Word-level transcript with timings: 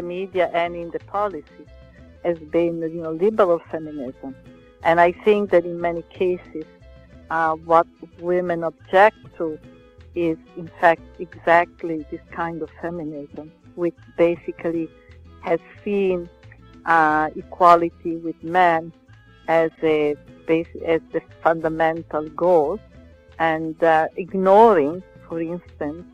The 0.00 0.06
media 0.06 0.50
and 0.54 0.74
in 0.74 0.90
the 0.90 0.98
policy 1.00 1.64
has 2.24 2.38
been, 2.38 2.80
you 2.80 3.02
know, 3.02 3.12
liberal 3.12 3.60
feminism. 3.70 4.34
And 4.82 5.00
I 5.00 5.12
think 5.24 5.50
that 5.50 5.64
in 5.64 5.80
many 5.80 6.02
cases, 6.22 6.64
uh, 7.30 7.54
what 7.70 7.86
women 8.18 8.64
object 8.64 9.18
to 9.38 9.58
is, 10.14 10.38
in 10.56 10.68
fact, 10.80 11.02
exactly 11.18 12.04
this 12.10 12.24
kind 12.32 12.62
of 12.62 12.70
feminism, 12.82 13.52
which 13.74 14.00
basically 14.16 14.88
has 15.42 15.60
seen 15.84 16.28
uh, 16.86 17.28
equality 17.36 18.16
with 18.16 18.38
men 18.42 18.92
as 19.48 19.70
a 19.82 20.16
as 20.84 21.00
the 21.12 21.22
fundamental 21.44 22.24
goal, 22.30 22.80
and 23.38 23.76
uh, 23.84 24.08
ignoring, 24.16 25.00
for 25.28 25.40
instance, 25.40 26.04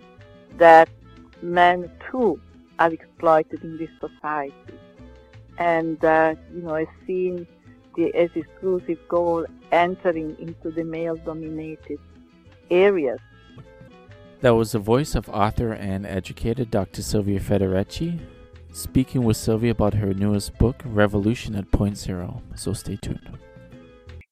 that 0.58 0.90
men 1.40 1.90
too 2.10 2.38
are 2.78 2.92
exploited 2.92 3.62
in 3.62 3.78
this 3.78 3.90
society. 4.00 4.54
And, 5.58 6.04
uh, 6.04 6.34
you 6.54 6.62
know, 6.62 6.74
I've 6.74 6.88
seen 7.06 7.46
the, 7.96 8.14
as 8.14 8.30
exclusive 8.34 8.98
goal 9.08 9.46
entering 9.72 10.36
into 10.38 10.70
the 10.70 10.84
male-dominated 10.84 11.98
areas. 12.70 13.20
That 14.42 14.50
was 14.50 14.72
the 14.72 14.78
voice 14.78 15.14
of 15.14 15.28
author 15.30 15.72
and 15.72 16.04
educator 16.06 16.64
Dr. 16.64 17.02
Silvia 17.02 17.40
Federici 17.40 18.20
speaking 18.76 19.24
with 19.24 19.38
Sylvia 19.38 19.70
about 19.70 19.94
her 19.94 20.12
newest 20.12 20.58
book, 20.58 20.82
Revolution 20.84 21.54
at 21.54 21.70
Point 21.70 21.96
Zero. 21.96 22.42
So 22.54 22.74
stay 22.74 22.96
tuned. 22.96 23.38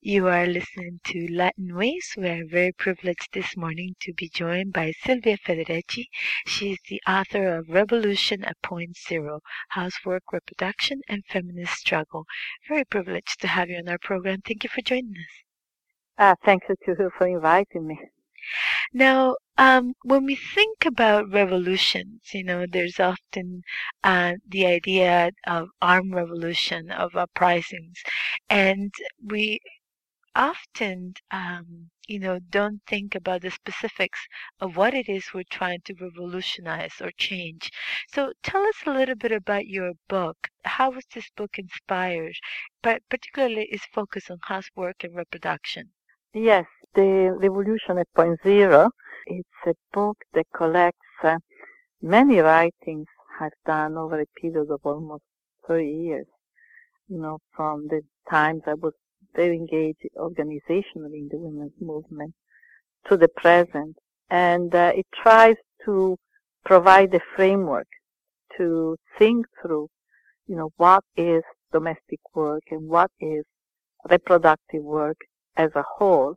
You 0.07 0.29
are 0.29 0.47
listening 0.47 1.01
to 1.05 1.27
Latin 1.33 1.75
Waves. 1.75 2.13
We 2.15 2.29
are 2.29 2.45
very 2.45 2.73
privileged 2.73 3.33
this 3.33 3.57
morning 3.57 3.97
to 4.01 4.13
be 4.13 4.29
joined 4.29 4.75
by 4.75 4.93
Silvia 4.93 5.39
Federici. 5.39 6.09
She 6.47 6.73
is 6.73 6.79
the 6.91 7.01
author 7.09 7.57
of 7.57 7.71
Revolution 7.71 8.45
at 8.45 8.61
Point 8.61 8.99
Zero 8.99 9.41
Housework, 9.71 10.31
Reproduction, 10.31 11.01
and 11.09 11.25
Feminist 11.25 11.79
Struggle. 11.79 12.27
Very 12.69 12.85
privileged 12.85 13.41
to 13.41 13.47
have 13.47 13.71
you 13.71 13.79
on 13.79 13.89
our 13.89 13.97
program. 13.97 14.43
Thank 14.43 14.65
you 14.65 14.69
for 14.69 14.83
joining 14.83 15.15
us. 15.17 15.43
Uh, 16.19 16.35
thank 16.45 16.65
you 16.69 16.77
to 16.85 17.09
for 17.17 17.27
inviting 17.27 17.87
me. 17.87 17.99
Now, 18.93 19.37
um, 19.57 19.95
when 20.03 20.27
we 20.27 20.37
think 20.37 20.85
about 20.85 21.33
revolutions, 21.33 22.21
you 22.35 22.45
know, 22.45 22.67
there's 22.71 23.01
often 23.01 23.63
uh, 24.03 24.35
the 24.47 24.67
idea 24.67 25.31
of 25.47 25.69
armed 25.81 26.13
revolution, 26.15 26.91
of 26.91 27.17
uprisings, 27.17 28.03
and 28.51 28.93
we 29.25 29.61
often, 30.35 31.15
um, 31.31 31.91
you 32.07 32.19
know, 32.19 32.39
don't 32.39 32.83
think 32.87 33.15
about 33.15 33.43
the 33.43 33.51
specifics 33.51 34.27
of 34.61 34.77
what 34.77 34.95
it 34.95 35.09
is 35.09 35.33
we're 35.35 35.45
trying 35.51 35.81
to 35.83 35.95
revolutionize 35.95 37.01
or 37.01 37.11
change. 37.17 37.71
So 38.09 38.33
tell 38.43 38.63
us 38.65 38.77
a 38.87 38.93
little 38.93 39.15
bit 39.17 39.33
about 39.33 39.67
your 39.67 39.93
book. 40.09 40.49
How 40.65 40.91
was 40.91 41.05
this 41.15 41.31
book 41.37 41.59
inspired? 41.59 42.37
But 42.83 43.03
particularly 43.09 43.65
is 43.71 43.85
focused 43.87 44.31
on 44.31 44.39
housework 44.43 45.05
and 45.05 45.15
reproduction. 45.15 45.93
Yes, 46.35 46.67
the 46.95 47.37
Revolution 47.39 47.99
at 47.99 48.13
Point 48.15 48.41
Zero. 48.43 48.91
It's 49.27 49.49
a 49.67 49.75
book 49.93 50.19
that 50.35 50.47
collects 50.55 50.99
uh, 51.23 51.39
many 52.03 52.39
writings 52.41 53.07
I've 53.41 53.53
done 53.67 53.97
over 53.97 54.21
a 54.21 54.27
period 54.41 54.71
of 54.71 54.81
almost 54.85 55.25
30 55.67 55.87
years. 55.91 56.27
You 57.09 57.19
know, 57.21 57.39
from 57.55 57.89
the 57.89 58.03
times 58.31 58.63
I 58.67 58.75
was 58.75 58.95
very 59.35 59.57
engaged 59.57 59.99
organizationally 60.17 61.21
in 61.23 61.29
the 61.31 61.39
women's 61.39 61.73
movement 61.81 62.35
to 63.09 63.17
the 63.17 63.29
present. 63.29 63.97
And 64.31 64.75
uh, 64.75 64.93
it 64.95 65.07
tries 65.23 65.57
to 65.85 66.17
provide 66.65 67.15
a 67.15 67.21
framework 67.37 67.89
to 68.57 68.97
think 69.19 69.47
through, 69.61 69.89
you 70.47 70.57
know, 70.57 70.71
what 70.77 71.05
is 71.17 71.43
domestic 71.73 72.21
work 72.35 72.63
and 72.71 72.89
what 72.89 73.11
is 73.21 73.45
reproductive 74.09 74.83
work 74.83 75.17
as 75.57 75.71
a 75.75 75.85
whole, 75.97 76.37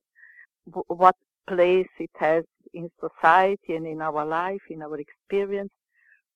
what 0.88 1.16
place 1.47 1.88
it 2.00 2.09
has 2.18 2.44
in 2.74 2.90
society 3.00 3.75
and 3.75 3.88
in 3.88 4.02
our 4.02 4.25
life, 4.25 4.62
in 4.69 4.81
our 4.81 5.00
experience, 5.00 5.72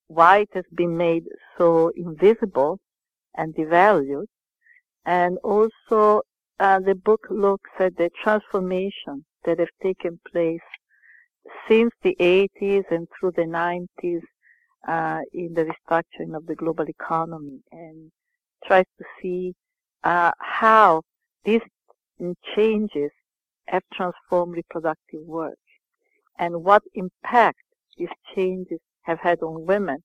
why 0.08 0.40
it 0.40 0.50
has 0.54 0.66
been 0.74 0.96
made 0.98 1.24
so 1.58 1.92
invisible 1.96 2.80
and 3.36 3.56
devalued, 3.56 4.26
and 5.06 5.38
also 5.44 6.22
uh, 6.62 6.80
the 6.80 6.96
book 6.96 7.22
looks 7.32 7.72
at 7.80 7.98
the 7.98 8.10
transformation 8.24 9.26
that 9.46 9.60
have 9.60 9.70
taken 9.82 10.20
place 10.32 10.60
since 11.68 11.92
the 12.04 12.16
80s 12.20 12.84
and 12.92 13.08
through 13.20 13.32
the 13.36 13.42
90s 13.42 14.22
uh, 14.88 15.22
in 15.34 15.54
the 15.56 15.66
restructuring 15.66 16.36
of 16.36 16.46
the 16.46 16.56
global 16.56 16.86
economy 16.88 17.60
and 17.72 18.12
tries 18.66 18.86
to 19.00 19.06
see 19.22 19.54
uh, 20.04 20.32
how 20.40 21.02
these 21.46 21.62
changes 22.56 23.10
have 23.68 23.82
transformed 23.94 24.54
reproductive 24.56 25.22
work 25.26 25.58
and 26.38 26.64
what 26.64 26.84
impact 26.94 27.58
these 27.98 28.10
changes 28.36 28.80
have 29.02 29.20
had 29.20 29.40
on 29.42 29.66
women 29.66 29.98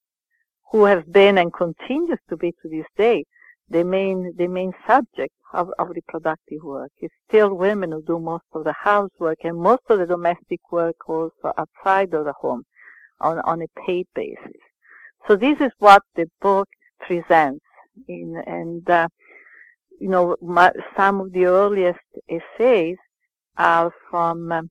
who 0.72 0.84
have 0.84 1.12
been 1.12 1.37
and 1.37 1.53
continues 1.53 2.19
to 2.31 2.37
be 2.37 2.53
to 2.62 2.69
this 2.71 2.87
day 2.97 3.25
the 3.69 3.84
main 3.84 4.32
the 4.37 4.47
main 4.47 4.72
subject 4.87 5.34
of, 5.53 5.71
of 5.78 5.88
reproductive 5.91 6.62
work. 6.62 6.91
It's 6.99 7.15
still 7.28 7.54
women 7.54 7.93
who 7.93 8.03
do 8.03 8.19
most 8.19 8.44
of 8.53 8.65
the 8.65 8.75
housework 8.75 9.38
and 9.44 9.59
most 9.59 9.82
of 9.88 9.99
the 9.99 10.06
domestic 10.06 10.60
work 10.71 10.97
also 11.09 11.53
outside 11.59 12.15
of 12.15 12.25
the 12.25 12.34
home 12.41 12.65
on, 13.21 13.38
on 13.41 13.62
a 13.62 13.66
paid 13.87 14.06
basis. 14.15 14.60
So 15.27 15.37
this 15.37 15.60
is 15.60 15.72
what 15.78 16.03
the 16.15 16.31
book 16.41 16.69
presents 17.00 17.65
in, 18.09 18.41
and, 18.47 18.88
uh, 18.88 19.09
you 20.00 20.09
know, 20.09 20.37
my, 20.41 20.72
some 20.97 21.21
of 21.21 21.33
the 21.33 21.47
earliest 21.47 21.98
essays 22.28 22.97
are 23.56 23.91
from 24.10 24.53
um, 24.53 24.71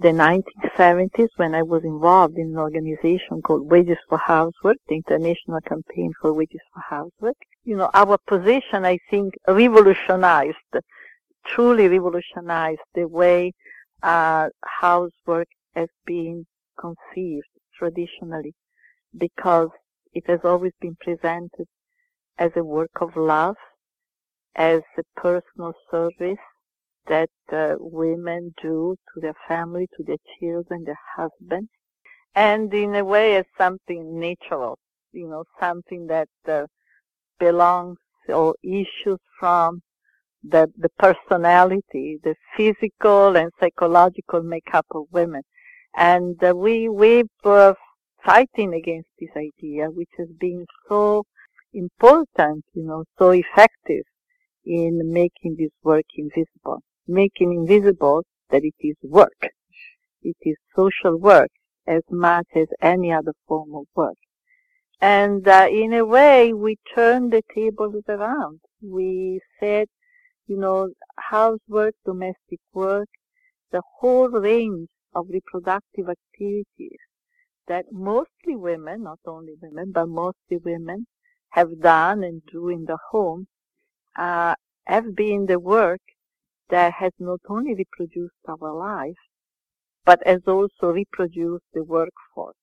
the 0.00 0.08
1970s 0.08 1.28
when 1.36 1.54
I 1.54 1.62
was 1.62 1.82
involved 1.82 2.38
in 2.38 2.48
an 2.48 2.58
organization 2.58 3.42
called 3.42 3.68
Wages 3.68 3.98
for 4.08 4.18
Housework, 4.18 4.76
the 4.88 4.94
International 4.94 5.60
Campaign 5.60 6.12
for 6.20 6.32
Wages 6.32 6.60
for 6.72 6.80
Housework. 6.88 7.36
You 7.64 7.76
know, 7.76 7.90
our 7.94 8.16
position, 8.28 8.84
I 8.84 8.98
think, 9.10 9.34
revolutionized, 9.48 10.56
truly 11.46 11.88
revolutionized 11.88 12.80
the 12.94 13.08
way 13.08 13.52
uh, 14.02 14.50
housework 14.64 15.48
has 15.74 15.88
been 16.06 16.46
conceived 16.78 17.48
traditionally, 17.76 18.54
because 19.16 19.70
it 20.12 20.24
has 20.28 20.40
always 20.44 20.72
been 20.80 20.96
presented 21.00 21.66
as 22.38 22.52
a 22.54 22.62
work 22.62 23.00
of 23.00 23.16
love, 23.16 23.56
as 24.54 24.82
a 24.96 25.02
personal 25.20 25.72
service 25.90 26.38
that 27.08 27.30
uh, 27.52 27.74
women 27.78 28.54
do 28.62 28.96
to 29.14 29.20
their 29.20 29.36
family, 29.46 29.88
to 29.96 30.04
their 30.04 30.16
children, 30.38 30.84
their 30.84 30.98
husbands, 31.16 31.70
and 32.34 32.72
in 32.72 32.94
a 32.94 33.04
way 33.04 33.36
as 33.36 33.44
something 33.56 34.18
natural, 34.18 34.78
you 35.12 35.28
know, 35.28 35.44
something 35.60 36.06
that 36.06 36.28
uh, 36.46 36.64
belongs 37.38 37.98
or 38.28 38.54
issues 38.62 39.18
from 39.40 39.80
the, 40.42 40.70
the 40.76 40.90
personality, 40.98 42.18
the 42.22 42.34
physical 42.56 43.36
and 43.36 43.50
psychological 43.58 44.42
makeup 44.42 44.86
of 44.92 45.04
women. 45.10 45.42
And 45.96 46.42
uh, 46.44 46.54
we, 46.54 46.88
we 46.88 47.24
were 47.42 47.74
fighting 48.24 48.74
against 48.74 49.08
this 49.18 49.30
idea, 49.36 49.86
which 49.86 50.10
has 50.18 50.28
been 50.38 50.66
so 50.88 51.24
important, 51.72 52.64
you 52.74 52.84
know, 52.84 53.04
so 53.18 53.30
effective 53.30 54.04
in 54.64 55.00
making 55.12 55.56
this 55.58 55.70
work 55.82 56.04
invisible, 56.16 56.82
making 57.08 57.52
invisible 57.52 58.24
that 58.50 58.62
it 58.64 58.74
is 58.80 58.96
work. 59.02 59.50
It 60.22 60.36
is 60.42 60.56
social 60.76 61.16
work 61.16 61.50
as 61.86 62.02
much 62.10 62.46
as 62.54 62.68
any 62.82 63.12
other 63.12 63.32
form 63.46 63.74
of 63.74 63.86
work. 63.94 64.16
And 65.00 65.46
uh, 65.46 65.68
in 65.70 65.92
a 65.92 66.04
way, 66.04 66.52
we 66.52 66.76
turned 66.94 67.32
the 67.32 67.42
tables 67.54 68.02
around. 68.08 68.60
We 68.82 69.40
said, 69.60 69.88
you 70.46 70.58
know, 70.58 70.90
housework, 71.16 71.94
domestic 72.04 72.60
work, 72.72 73.08
the 73.70 73.82
whole 74.00 74.28
range 74.28 74.88
of 75.14 75.26
reproductive 75.30 76.08
activities 76.08 76.98
that 77.68 77.86
mostly 77.92 78.56
women, 78.56 79.04
not 79.04 79.20
only 79.26 79.54
women, 79.60 79.92
but 79.92 80.06
mostly 80.06 80.58
women 80.64 81.06
have 81.50 81.80
done 81.80 82.24
and 82.24 82.42
do 82.50 82.68
in 82.68 82.84
the 82.86 82.98
home 83.10 83.46
uh, 84.16 84.54
have 84.86 85.14
been 85.14 85.46
the 85.46 85.60
work 85.60 86.00
that 86.70 86.92
has 86.94 87.12
not 87.18 87.40
only 87.48 87.74
reproduced 87.74 88.34
our 88.48 88.72
life, 88.72 89.16
but 90.04 90.20
has 90.26 90.40
also 90.46 90.86
reproduced 90.92 91.64
the 91.74 91.84
workforce 91.84 92.56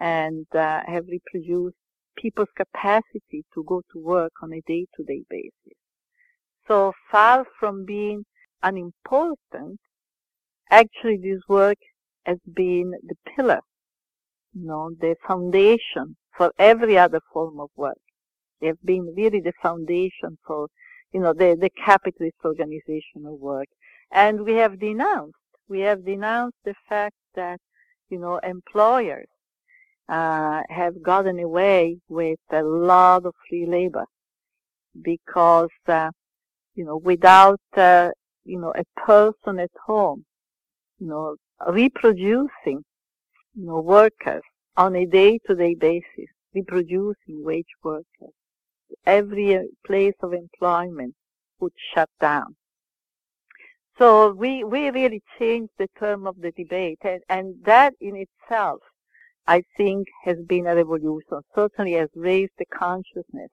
and 0.00 0.46
uh, 0.54 0.80
have 0.86 1.04
reproduced 1.08 1.76
people's 2.16 2.48
capacity 2.56 3.44
to 3.54 3.64
go 3.64 3.82
to 3.92 3.98
work 3.98 4.32
on 4.42 4.52
a 4.52 4.60
day-to-day 4.66 5.22
basis. 5.30 5.78
So 6.66 6.92
far 7.10 7.46
from 7.58 7.84
being 7.84 8.24
unimportant, 8.62 9.78
actually 10.70 11.18
this 11.22 11.40
work 11.48 11.78
has 12.26 12.38
been 12.52 12.92
the 13.06 13.14
pillar, 13.34 13.60
you 14.52 14.66
know, 14.66 14.90
the 15.00 15.14
foundation 15.26 16.16
for 16.36 16.52
every 16.58 16.98
other 16.98 17.20
form 17.32 17.60
of 17.60 17.70
work. 17.76 17.98
They 18.60 18.66
have 18.66 18.82
been 18.84 19.14
really 19.16 19.40
the 19.40 19.52
foundation 19.62 20.38
for, 20.46 20.68
you 21.12 21.20
know, 21.20 21.32
the, 21.32 21.56
the 21.60 21.70
capitalist 21.84 22.36
organization 22.44 23.24
of 23.26 23.34
work. 23.40 23.68
And 24.12 24.44
we 24.44 24.54
have 24.54 24.78
denounced, 24.78 25.36
we 25.68 25.80
have 25.80 26.04
denounced 26.04 26.58
the 26.64 26.74
fact 26.88 27.16
that, 27.34 27.60
you 28.08 28.18
know, 28.18 28.38
employers 28.38 29.28
uh, 30.08 30.62
have 30.68 31.02
gotten 31.02 31.38
away 31.38 31.98
with 32.08 32.38
a 32.50 32.62
lot 32.62 33.26
of 33.26 33.34
free 33.48 33.66
labor 33.66 34.06
because, 35.02 35.68
uh, 35.86 36.10
you 36.74 36.84
know, 36.84 36.96
without, 36.96 37.60
uh, 37.76 38.10
you 38.44 38.58
know, 38.58 38.72
a 38.74 38.84
person 39.00 39.58
at 39.58 39.70
home, 39.86 40.24
you 40.98 41.06
know, 41.06 41.36
reproducing, 41.70 42.48
you 42.66 43.66
know, 43.66 43.80
workers 43.80 44.42
on 44.76 44.94
a 44.96 45.04
day-to-day 45.04 45.74
basis, 45.74 46.30
reproducing 46.54 47.44
wage 47.44 47.66
workers, 47.82 48.32
every 49.08 49.68
place 49.86 50.14
of 50.22 50.32
employment 50.32 51.14
would 51.58 51.72
shut 51.94 52.10
down. 52.20 52.54
So 53.98 54.32
we, 54.32 54.62
we 54.62 54.90
really 54.90 55.22
changed 55.38 55.72
the 55.78 55.88
term 55.98 56.26
of 56.26 56.36
the 56.40 56.52
debate 56.52 57.00
and, 57.02 57.20
and 57.28 57.54
that 57.64 57.94
in 58.00 58.14
itself 58.26 58.80
I 59.48 59.62
think 59.76 60.06
has 60.24 60.36
been 60.46 60.66
a 60.66 60.76
revolution, 60.76 61.40
certainly 61.54 61.94
has 61.94 62.10
raised 62.14 62.52
the 62.58 62.66
consciousness 62.66 63.50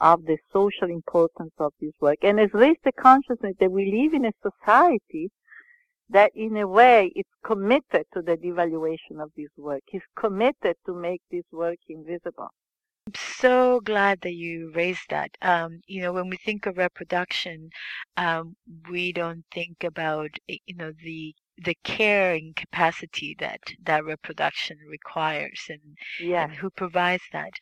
of 0.00 0.24
the 0.24 0.38
social 0.52 0.88
importance 0.88 1.52
of 1.58 1.72
this 1.80 1.92
work 2.00 2.18
and 2.22 2.38
has 2.40 2.50
raised 2.52 2.80
the 2.84 2.92
consciousness 2.92 3.54
that 3.60 3.70
we 3.70 3.92
live 3.92 4.12
in 4.12 4.24
a 4.24 4.32
society 4.42 5.30
that 6.08 6.32
in 6.34 6.56
a 6.56 6.66
way 6.66 7.12
is 7.14 7.24
committed 7.44 8.04
to 8.12 8.20
the 8.22 8.36
devaluation 8.36 9.22
of 9.22 9.30
this 9.36 9.50
work, 9.56 9.82
is 9.92 10.02
committed 10.18 10.74
to 10.84 10.94
make 10.94 11.22
this 11.30 11.44
work 11.52 11.78
invisible. 11.88 12.48
I'm 13.10 13.20
so 13.40 13.80
glad 13.80 14.20
that 14.22 14.34
you 14.34 14.70
raised 14.74 15.10
that. 15.10 15.36
Um, 15.42 15.80
you 15.86 16.00
know, 16.00 16.12
when 16.12 16.28
we 16.28 16.36
think 16.36 16.66
of 16.66 16.78
reproduction, 16.78 17.70
um, 18.16 18.56
we 18.88 19.12
don't 19.12 19.44
think 19.52 19.82
about, 19.84 20.30
you 20.46 20.76
know, 20.76 20.92
the 21.02 21.34
the 21.58 21.76
caring 21.84 22.54
capacity 22.54 23.36
that 23.40 23.60
that 23.82 24.04
reproduction 24.04 24.78
requires 24.88 25.66
and, 25.68 25.98
and 26.36 26.52
who 26.54 26.70
provides 26.70 27.24
that. 27.32 27.52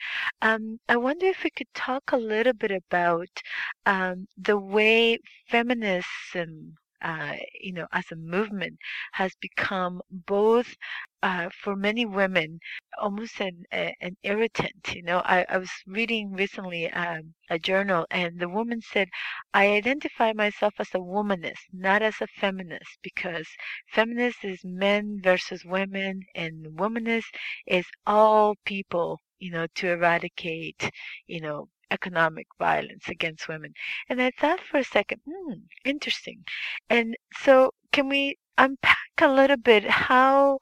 Um, 0.42 0.80
I 0.88 0.96
wonder 0.98 1.26
if 1.26 1.42
we 1.44 1.50
could 1.50 1.72
talk 1.74 2.12
a 2.12 2.16
little 2.18 2.52
bit 2.52 2.70
about 2.70 3.42
um, 3.86 4.26
the 4.36 4.58
way 4.58 5.18
feminism 5.48 6.76
uh, 7.02 7.34
you 7.60 7.72
know, 7.72 7.86
as 7.92 8.10
a 8.12 8.16
movement 8.16 8.78
has 9.12 9.32
become 9.40 10.00
both 10.10 10.76
uh, 11.22 11.48
for 11.62 11.74
many 11.76 12.04
women 12.06 12.60
almost 12.98 13.40
an 13.40 13.64
an 13.70 14.16
irritant. 14.22 14.94
You 14.94 15.02
know, 15.02 15.18
I, 15.24 15.44
I 15.48 15.58
was 15.58 15.70
reading 15.86 16.32
recently 16.32 16.90
um, 16.92 17.34
a 17.50 17.58
journal, 17.58 18.06
and 18.10 18.38
the 18.38 18.48
woman 18.48 18.80
said, 18.80 19.08
"I 19.54 19.68
identify 19.68 20.32
myself 20.32 20.74
as 20.78 20.88
a 20.94 20.98
womanist, 20.98 21.66
not 21.72 22.02
as 22.02 22.20
a 22.20 22.26
feminist, 22.26 22.98
because 23.02 23.46
feminist 23.92 24.44
is 24.44 24.60
men 24.64 25.20
versus 25.22 25.64
women, 25.64 26.22
and 26.34 26.66
womanist 26.78 27.34
is 27.66 27.86
all 28.06 28.56
people." 28.64 29.20
You 29.40 29.52
know, 29.52 29.66
to 29.76 29.88
eradicate, 29.92 30.90
you 31.26 31.40
know, 31.40 31.68
economic 31.90 32.46
violence 32.58 33.08
against 33.08 33.49
women. 33.49 33.73
And 34.08 34.20
I 34.20 34.31
thought 34.31 34.61
for 34.61 34.79
a 34.79 34.85
second, 34.85 35.20
hmm, 35.26 35.55
interesting. 35.85 36.44
And 36.88 37.17
so 37.35 37.73
can 37.93 38.08
we 38.08 38.37
unpack 38.56 38.99
a 39.20 39.29
little 39.29 39.56
bit 39.56 39.85
how 39.85 40.58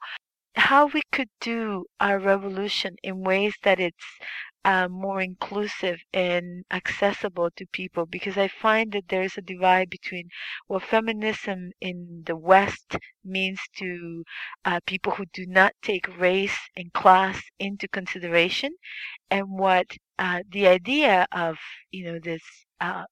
how 0.55 0.87
we 0.87 1.01
could 1.11 1.29
do 1.39 1.85
our 1.99 2.17
revolution 2.19 2.95
in 3.03 3.21
ways 3.21 3.53
that 3.63 3.79
it's 3.79 4.05
uh, 4.65 4.87
more 4.89 5.21
inclusive 5.21 5.99
and 6.13 6.65
accessible 6.71 7.49
to 7.55 7.65
people 7.67 8.05
because 8.05 8.37
I 8.37 8.49
find 8.49 8.91
that 8.91 9.07
there's 9.07 9.37
a 9.37 9.41
divide 9.41 9.89
between 9.89 10.29
what 10.67 10.83
feminism 10.83 11.71
in 11.79 12.23
the 12.25 12.35
West 12.35 12.97
means 13.23 13.61
to 13.77 14.23
uh, 14.65 14.79
people 14.85 15.13
who 15.13 15.25
do 15.31 15.45
not 15.47 15.73
take 15.81 16.19
race 16.19 16.57
and 16.75 16.91
class 16.91 17.41
into 17.59 17.87
consideration 17.87 18.71
and 19.31 19.45
what 19.47 19.87
uh, 20.19 20.41
the 20.51 20.67
idea 20.67 21.27
of 21.31 21.57
you 21.91 22.05
know 22.05 22.19
this 22.19 22.41
uh, 22.81 23.05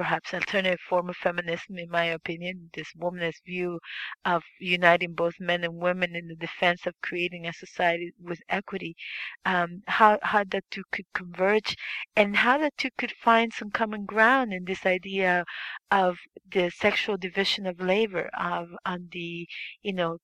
perhaps 0.00 0.32
alternative 0.32 0.80
form 0.88 1.10
of 1.10 1.16
feminism, 1.16 1.76
in 1.76 1.90
my 1.90 2.04
opinion, 2.04 2.70
this 2.72 2.90
womanist 2.94 3.44
view 3.44 3.78
of 4.24 4.42
uniting 4.58 5.12
both 5.12 5.34
men 5.38 5.62
and 5.62 5.74
women 5.76 6.16
in 6.16 6.26
the 6.26 6.34
defense 6.36 6.86
of 6.86 6.94
creating 7.02 7.46
a 7.46 7.52
society 7.52 8.12
with 8.18 8.40
equity, 8.48 8.96
um, 9.44 9.82
how, 9.88 10.18
how 10.22 10.42
the 10.44 10.62
two 10.70 10.84
could 10.90 11.04
converge 11.12 11.76
and 12.16 12.36
how 12.36 12.56
the 12.56 12.70
two 12.78 12.88
could 12.96 13.12
find 13.12 13.52
some 13.52 13.70
common 13.70 14.06
ground 14.06 14.54
in 14.54 14.64
this 14.64 14.86
idea 14.86 15.44
of 15.90 16.16
the 16.50 16.70
sexual 16.70 17.18
division 17.18 17.66
of 17.66 17.78
labor, 17.80 18.30
of 18.38 18.68
on 18.86 19.08
the, 19.12 19.46
you 19.82 19.92
know, 19.92 20.16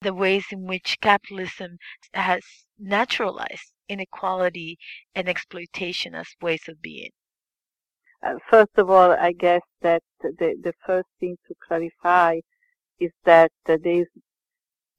the 0.00 0.14
ways 0.14 0.46
in 0.50 0.64
which 0.64 1.00
capitalism 1.02 1.76
has 2.14 2.42
naturalized 2.78 3.72
inequality 3.88 4.78
and 5.14 5.28
exploitation 5.28 6.14
as 6.14 6.28
ways 6.40 6.68
of 6.68 6.80
being. 6.82 7.10
Uh, 8.22 8.34
first 8.50 8.76
of 8.76 8.90
all, 8.90 9.12
I 9.12 9.32
guess 9.32 9.62
that 9.82 10.02
the, 10.20 10.56
the 10.62 10.72
first 10.84 11.08
thing 11.20 11.36
to 11.46 11.54
clarify 11.66 12.40
is 12.98 13.12
that 13.24 13.52
there 13.66 13.78
is, 13.84 14.06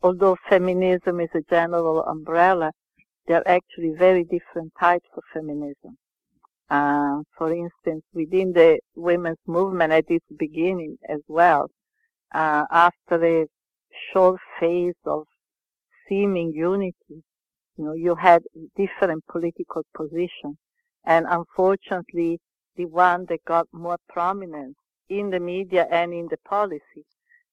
although 0.02 0.38
feminism 0.48 1.20
is 1.20 1.30
a 1.34 1.42
general 1.50 2.04
umbrella, 2.04 2.72
there 3.28 3.38
are 3.40 3.48
actually 3.48 3.94
very 3.98 4.24
different 4.24 4.72
types 4.80 5.10
of 5.16 5.24
feminism. 5.34 5.98
Uh, 6.70 7.22
for 7.38 7.52
instance, 7.52 8.04
within 8.14 8.54
the 8.54 8.80
women's 8.96 9.38
movement 9.48 9.92
at 9.92 10.06
its 10.10 10.26
beginning 10.38 10.98
as 11.10 11.20
well, 11.28 11.70
uh, 12.34 12.64
after 12.72 13.24
a 13.26 13.48
short 14.14 14.40
phase 14.60 14.94
of 15.06 15.26
seeming 16.08 16.54
unity, 16.54 17.24
you 17.80 17.86
know, 17.86 17.94
you 17.94 18.14
had 18.14 18.44
different 18.76 19.24
political 19.32 19.84
positions. 19.96 20.58
And 21.06 21.26
unfortunately, 21.30 22.40
the 22.76 22.86
one 22.86 23.26
that 23.30 23.40
got 23.46 23.68
more 23.72 23.98
prominence 24.10 24.76
in 25.08 25.30
the 25.30 25.40
media 25.40 25.88
and 25.90 26.14
in 26.14 26.28
the 26.30 26.38
policy 26.48 27.06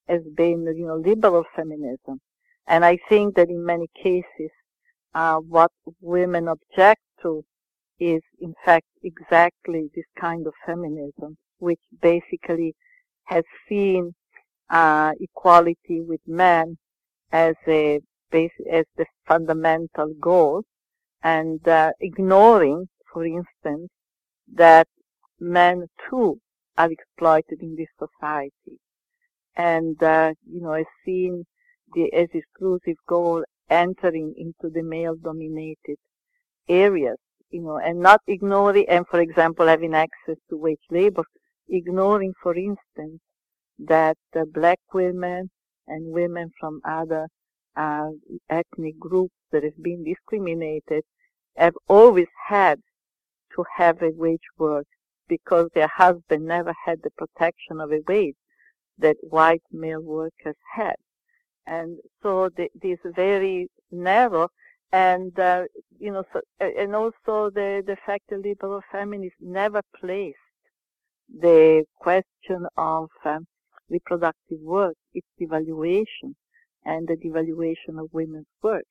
has 0.08 0.22
been, 0.36 0.66
you 0.76 0.86
know, 0.86 0.96
liberal 0.96 1.44
feminism. 1.54 2.20
And 2.66 2.84
I 2.84 2.98
think 3.08 3.36
that 3.36 3.48
in 3.48 3.64
many 3.64 3.86
cases, 4.02 4.50
uh, 5.14 5.36
what 5.36 5.70
women 6.00 6.48
object 6.48 7.02
to 7.22 7.44
is, 8.00 8.20
in 8.40 8.54
fact, 8.64 8.86
exactly 9.04 9.90
this 9.94 10.04
kind 10.20 10.44
of 10.48 10.54
feminism, 10.66 11.36
which 11.58 11.80
basically 12.02 12.74
has 13.26 13.44
seen 13.68 14.12
uh, 14.70 15.12
equality 15.20 16.00
with 16.00 16.20
men 16.26 16.76
as 17.30 17.54
a 17.68 18.00
as 18.32 18.84
the 18.96 19.06
fundamental 19.26 20.12
goal, 20.20 20.62
and 21.22 21.66
uh, 21.68 21.90
ignoring, 22.00 22.88
for 23.12 23.24
instance, 23.24 23.90
that 24.52 24.86
men 25.40 25.86
too 26.08 26.38
are 26.78 26.90
exploited 26.90 27.60
in 27.60 27.76
this 27.76 27.88
society. 27.98 28.78
And, 29.56 30.00
uh, 30.02 30.34
you 30.46 30.60
know, 30.60 30.72
as 30.72 30.86
seen 31.04 31.44
the, 31.94 32.12
as 32.12 32.28
exclusive 32.32 32.96
goal 33.08 33.44
entering 33.70 34.34
into 34.36 34.72
the 34.72 34.82
male 34.82 35.16
dominated 35.16 35.98
areas, 36.68 37.16
you 37.50 37.62
know, 37.62 37.78
and 37.78 38.00
not 38.00 38.20
ignoring, 38.26 38.86
and 38.88 39.06
for 39.10 39.20
example, 39.20 39.66
having 39.66 39.94
access 39.94 40.36
to 40.50 40.56
wage 40.56 40.78
labor, 40.90 41.24
ignoring, 41.68 42.34
for 42.42 42.54
instance, 42.54 43.20
that 43.78 44.18
uh, 44.34 44.44
black 44.52 44.80
women 44.92 45.50
and 45.88 46.12
women 46.12 46.50
from 46.60 46.80
other 46.84 47.28
uh, 47.76 48.10
ethnic 48.50 48.98
groups 48.98 49.34
that 49.52 49.62
have 49.62 49.82
been 49.82 50.04
discriminated 50.04 51.04
have 51.56 51.74
always 51.88 52.28
had 52.48 52.80
to 53.54 53.64
have 53.76 54.02
a 54.02 54.10
wage 54.14 54.48
work 54.58 54.86
because 55.28 55.68
their 55.74 55.88
husband 55.88 56.44
never 56.46 56.74
had 56.84 57.00
the 57.02 57.10
protection 57.10 57.80
of 57.80 57.92
a 57.92 58.00
wage 58.06 58.36
that 58.98 59.16
white 59.22 59.62
male 59.72 60.00
workers 60.00 60.56
had. 60.74 60.94
And 61.66 61.98
so 62.22 62.48
the, 62.56 62.68
this 62.80 62.98
very 63.04 63.68
narrow 63.90 64.48
and 64.92 65.38
uh, 65.38 65.64
you 65.98 66.12
know, 66.12 66.24
so, 66.32 66.40
and 66.60 66.94
also 66.94 67.50
the 67.50 67.82
the 67.84 67.96
fact 68.06 68.24
that 68.28 68.40
liberal 68.40 68.82
feminists 68.92 69.38
never 69.40 69.82
placed 69.98 70.38
the 71.40 71.84
question 71.98 72.66
of 72.76 73.08
um, 73.24 73.46
reproductive 73.90 74.60
work, 74.60 74.94
its 75.12 75.26
devaluation, 75.40 76.34
and 76.86 77.08
the 77.08 77.16
devaluation 77.16 78.00
of 78.00 78.12
women's 78.12 78.46
work. 78.62 78.86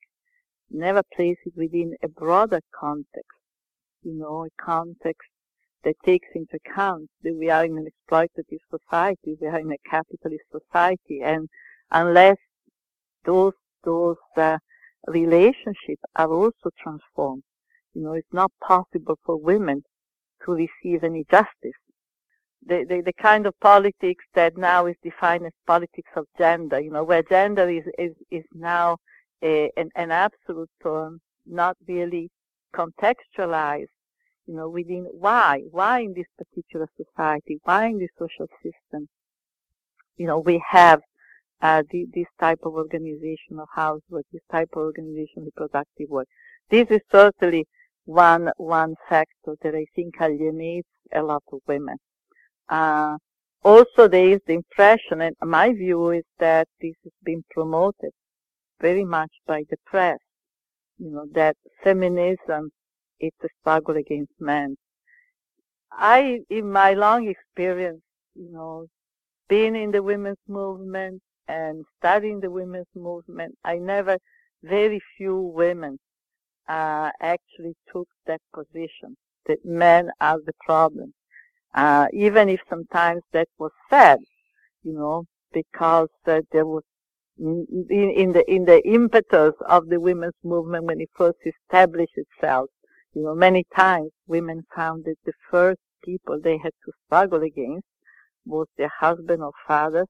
Never 0.70 1.02
place 1.14 1.38
it 1.46 1.54
within 1.56 1.96
a 2.02 2.08
broader 2.08 2.60
context, 2.78 3.40
you 4.02 4.12
know, 4.12 4.44
a 4.44 4.62
context 4.62 5.28
that 5.82 5.94
takes 6.04 6.28
into 6.34 6.56
account 6.56 7.08
that 7.22 7.34
we 7.34 7.48
are 7.48 7.64
in 7.64 7.78
an 7.78 7.88
exploitative 7.88 8.58
society, 8.70 9.36
we 9.40 9.46
are 9.46 9.60
in 9.60 9.72
a 9.72 9.90
capitalist 9.90 10.44
society, 10.52 11.22
and 11.22 11.48
unless 11.90 12.36
those 13.24 13.54
those 13.84 14.16
uh, 14.36 14.58
relationships 15.06 16.02
are 16.16 16.30
also 16.30 16.70
transformed, 16.82 17.44
you 17.94 18.02
know, 18.02 18.12
it's 18.12 18.32
not 18.32 18.50
possible 18.60 19.18
for 19.24 19.36
women 19.40 19.82
to 20.44 20.52
receive 20.52 21.04
any 21.04 21.24
justice 21.30 21.80
the, 22.66 22.84
the, 22.88 23.02
the 23.02 23.12
kind 23.12 23.46
of 23.46 23.58
politics 23.60 24.24
that 24.34 24.56
now 24.56 24.86
is 24.86 24.96
defined 25.02 25.46
as 25.46 25.52
politics 25.66 26.10
of 26.16 26.26
gender, 26.36 26.80
you 26.80 26.90
know, 26.90 27.04
where 27.04 27.22
gender 27.22 27.68
is, 27.68 27.84
is, 27.98 28.12
is 28.30 28.44
now 28.52 28.98
a, 29.42 29.70
an, 29.76 29.90
an 29.94 30.10
absolute 30.10 30.70
term, 30.82 31.20
not 31.46 31.76
really 31.86 32.28
contextualized, 32.74 33.86
you 34.46 34.54
know, 34.54 34.68
within 34.68 35.06
why, 35.12 35.62
why 35.70 36.00
in 36.00 36.14
this 36.14 36.26
particular 36.36 36.88
society, 36.96 37.58
why 37.64 37.86
in 37.86 37.98
this 37.98 38.10
social 38.18 38.48
system, 38.62 39.08
you 40.16 40.26
know, 40.26 40.38
we 40.38 40.62
have 40.68 41.00
uh, 41.62 41.82
the, 41.90 42.06
this 42.14 42.26
type 42.40 42.60
of 42.64 42.74
organization 42.74 43.58
of 43.58 43.68
housework, 43.74 44.24
this 44.32 44.42
type 44.50 44.68
of 44.74 44.82
organization 44.82 45.46
of 45.46 45.54
productive 45.54 46.08
work. 46.08 46.26
This 46.70 46.86
is 46.90 47.00
certainly 47.10 47.66
one 48.04 48.50
one 48.56 48.94
factor 49.08 49.56
that 49.62 49.74
I 49.74 49.86
think 49.94 50.14
alienates 50.20 50.88
a 51.12 51.22
lot 51.22 51.42
of 51.52 51.60
women. 51.66 51.96
Uh, 52.68 53.16
also, 53.62 54.08
there 54.08 54.28
is 54.28 54.40
the 54.46 54.54
impression, 54.54 55.20
and 55.20 55.34
my 55.42 55.72
view 55.72 56.10
is 56.10 56.24
that 56.38 56.68
this 56.80 56.94
has 57.04 57.12
been 57.24 57.42
promoted 57.50 58.10
very 58.80 59.04
much 59.04 59.30
by 59.46 59.64
the 59.70 59.76
press, 59.86 60.18
you 60.98 61.10
know, 61.10 61.26
that 61.32 61.56
feminism 61.82 62.70
is 63.20 63.32
a 63.42 63.48
struggle 63.60 63.96
against 63.96 64.32
men. 64.38 64.76
I, 65.90 66.40
in 66.50 66.70
my 66.70 66.94
long 66.94 67.28
experience, 67.28 68.02
you 68.34 68.50
know, 68.52 68.86
being 69.48 69.74
in 69.76 69.90
the 69.90 70.02
women's 70.02 70.44
movement 70.48 71.22
and 71.48 71.84
studying 71.98 72.40
the 72.40 72.50
women's 72.50 72.92
movement, 72.94 73.56
I 73.64 73.76
never, 73.78 74.18
very 74.62 75.00
few 75.16 75.38
women 75.38 75.98
uh, 76.68 77.10
actually 77.20 77.74
took 77.92 78.08
that 78.26 78.40
position, 78.52 79.16
that 79.46 79.64
men 79.64 80.10
are 80.20 80.38
the 80.44 80.52
problem 80.64 81.14
uh, 81.76 82.06
even 82.12 82.48
if 82.48 82.60
sometimes 82.68 83.22
that 83.32 83.48
was 83.58 83.70
sad, 83.90 84.18
you 84.82 84.92
know, 84.94 85.24
because 85.52 86.08
uh, 86.26 86.40
there 86.50 86.66
was 86.66 86.82
in, 87.38 87.66
in, 87.90 88.32
the 88.32 88.42
in 88.50 88.64
the 88.64 88.80
impetus 88.88 89.52
of 89.68 89.88
the 89.88 90.00
women's 90.00 90.34
movement 90.42 90.84
when 90.84 91.00
it 91.00 91.10
first 91.14 91.36
established 91.44 92.14
itself, 92.16 92.68
you 93.12 93.22
know, 93.22 93.34
many 93.34 93.64
times 93.76 94.10
women 94.26 94.62
found 94.74 95.04
that 95.04 95.16
the 95.26 95.32
first 95.50 95.80
people 96.02 96.40
they 96.42 96.56
had 96.56 96.72
to 96.84 96.92
struggle 97.04 97.42
against 97.42 97.86
was 98.46 98.66
their 98.78 98.92
husband 99.00 99.42
or 99.42 99.52
father, 99.68 100.06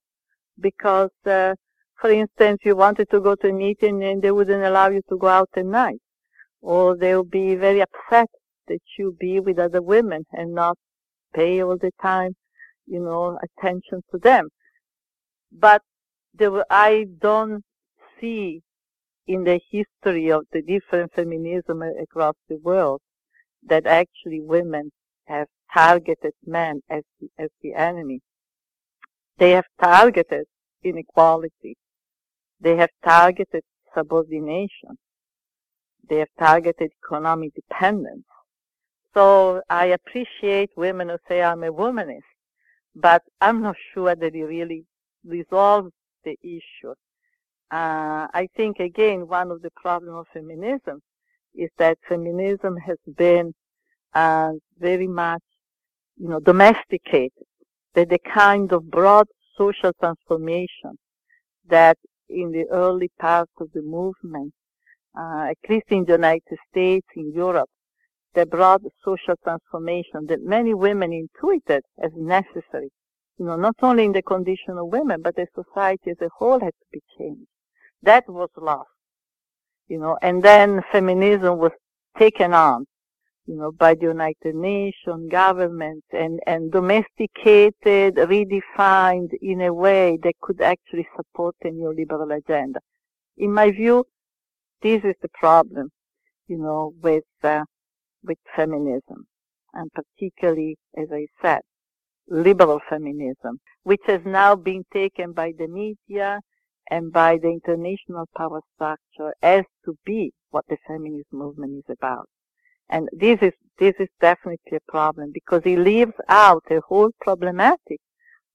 because, 0.60 1.10
uh, 1.24 1.54
for 2.00 2.10
instance, 2.10 2.60
you 2.64 2.76
wanted 2.76 3.08
to 3.10 3.20
go 3.20 3.34
to 3.34 3.48
a 3.48 3.52
meeting 3.52 4.04
and 4.04 4.22
they 4.22 4.30
wouldn't 4.30 4.62
allow 4.62 4.88
you 4.88 5.00
to 5.08 5.16
go 5.16 5.26
out 5.26 5.48
at 5.56 5.66
night, 5.66 6.00
or 6.60 6.96
they 6.96 7.16
would 7.16 7.30
be 7.30 7.56
very 7.56 7.80
upset 7.80 8.28
that 8.68 8.80
you 8.98 9.16
be 9.18 9.40
with 9.40 9.58
other 9.58 9.82
women 9.82 10.22
and 10.32 10.52
not 10.52 10.76
pay 11.36 11.62
all 11.62 11.76
the 11.76 11.92
time, 12.02 12.34
you 12.86 13.00
know, 13.00 13.38
attention 13.46 14.02
to 14.10 14.18
them. 14.18 14.48
But 15.52 15.82
there, 16.34 16.64
I 16.70 17.06
don't 17.20 17.62
see 18.20 18.62
in 19.26 19.44
the 19.44 19.60
history 19.70 20.30
of 20.30 20.44
the 20.52 20.62
different 20.62 21.12
feminism 21.12 21.82
across 21.82 22.34
the 22.48 22.58
world 22.62 23.00
that 23.68 23.86
actually 23.86 24.40
women 24.40 24.90
have 25.26 25.48
targeted 25.72 26.32
men 26.44 26.80
as 26.88 27.02
the, 27.20 27.28
as 27.38 27.50
the 27.62 27.74
enemy. 27.74 28.20
They 29.38 29.50
have 29.50 29.66
targeted 29.82 30.46
inequality. 30.82 31.76
They 32.60 32.76
have 32.76 32.90
targeted 33.04 33.62
subordination. 33.94 34.98
They 36.08 36.18
have 36.18 36.28
targeted 36.38 36.90
economic 37.04 37.52
dependence. 37.54 38.24
So 39.16 39.62
I 39.70 39.86
appreciate 39.86 40.70
women 40.76 41.08
who 41.08 41.16
say 41.26 41.42
I'm 41.42 41.62
a 41.64 41.72
womanist, 41.72 42.20
but 42.94 43.22
I'm 43.40 43.62
not 43.62 43.76
sure 43.94 44.14
that 44.14 44.34
it 44.34 44.44
really 44.44 44.84
resolves 45.24 45.90
the 46.22 46.36
issue. 46.42 46.92
Uh, 47.70 48.28
I 48.34 48.46
think 48.54 48.78
again 48.78 49.26
one 49.26 49.50
of 49.50 49.62
the 49.62 49.70
problems 49.70 50.18
of 50.18 50.26
feminism 50.34 51.00
is 51.54 51.70
that 51.78 51.96
feminism 52.06 52.76
has 52.76 52.98
been 53.16 53.54
uh, 54.14 54.52
very 54.78 55.08
much, 55.08 55.42
you 56.18 56.28
know, 56.28 56.38
domesticated. 56.40 57.46
That 57.94 58.10
the 58.10 58.18
kind 58.18 58.70
of 58.70 58.90
broad 58.90 59.28
social 59.56 59.92
transformation 59.98 60.98
that 61.66 61.96
in 62.28 62.52
the 62.52 62.66
early 62.70 63.10
part 63.18 63.48
of 63.60 63.68
the 63.72 63.80
movement, 63.80 64.52
uh, 65.18 65.46
at 65.52 65.70
least 65.70 65.86
in 65.88 66.04
the 66.04 66.12
United 66.12 66.58
States, 66.70 67.06
in 67.16 67.32
Europe, 67.32 67.70
the 68.36 68.46
broad 68.46 68.82
social 69.02 69.34
transformation 69.42 70.26
that 70.28 70.42
many 70.42 70.74
women 70.74 71.10
intuited 71.10 71.82
as 72.04 72.12
necessary. 72.14 72.90
You 73.38 73.46
know, 73.46 73.56
not 73.56 73.76
only 73.82 74.04
in 74.04 74.12
the 74.12 74.22
condition 74.22 74.76
of 74.78 74.88
women, 74.88 75.22
but 75.22 75.36
the 75.36 75.46
society 75.54 76.10
as 76.10 76.20
a 76.20 76.28
whole 76.38 76.60
had 76.60 76.74
to 76.82 76.86
be 76.92 77.00
changed. 77.18 77.48
That 78.02 78.28
was 78.28 78.50
lost. 78.56 78.90
You 79.88 79.98
know, 79.98 80.18
and 80.20 80.42
then 80.42 80.82
feminism 80.92 81.58
was 81.58 81.72
taken 82.18 82.52
on, 82.52 82.84
you 83.46 83.56
know, 83.56 83.72
by 83.72 83.94
the 83.94 84.02
United 84.02 84.54
Nations, 84.54 85.30
governments, 85.30 86.06
and, 86.12 86.38
and 86.46 86.70
domesticated, 86.70 88.16
redefined 88.16 89.30
in 89.40 89.62
a 89.62 89.72
way 89.72 90.18
that 90.22 90.34
could 90.42 90.60
actually 90.60 91.06
support 91.16 91.54
a 91.64 91.68
neoliberal 91.68 92.36
agenda. 92.36 92.80
In 93.38 93.52
my 93.52 93.70
view, 93.70 94.04
this 94.82 95.04
is 95.04 95.14
the 95.22 95.28
problem, 95.32 95.88
you 96.48 96.58
know, 96.58 96.92
with 97.00 97.24
uh, 97.42 97.64
with 98.22 98.38
feminism, 98.54 99.26
and 99.72 99.90
particularly, 99.92 100.76
as 100.96 101.08
I 101.12 101.26
said, 101.42 101.60
liberal 102.28 102.80
feminism, 102.88 103.60
which 103.82 104.02
has 104.06 104.20
now 104.24 104.56
been 104.56 104.84
taken 104.92 105.32
by 105.32 105.52
the 105.56 105.68
media 105.68 106.40
and 106.90 107.12
by 107.12 107.38
the 107.38 107.48
international 107.48 108.26
power 108.36 108.60
structure 108.74 109.34
as 109.42 109.64
to 109.84 109.96
be 110.04 110.32
what 110.50 110.64
the 110.68 110.76
feminist 110.86 111.32
movement 111.32 111.78
is 111.78 111.96
about. 112.00 112.28
And 112.88 113.08
this 113.12 113.38
is, 113.42 113.52
this 113.78 113.94
is 113.98 114.08
definitely 114.20 114.76
a 114.76 114.90
problem 114.90 115.30
because 115.32 115.62
it 115.64 115.78
leaves 115.78 116.14
out 116.28 116.62
a 116.70 116.80
whole 116.86 117.10
problematic 117.20 118.00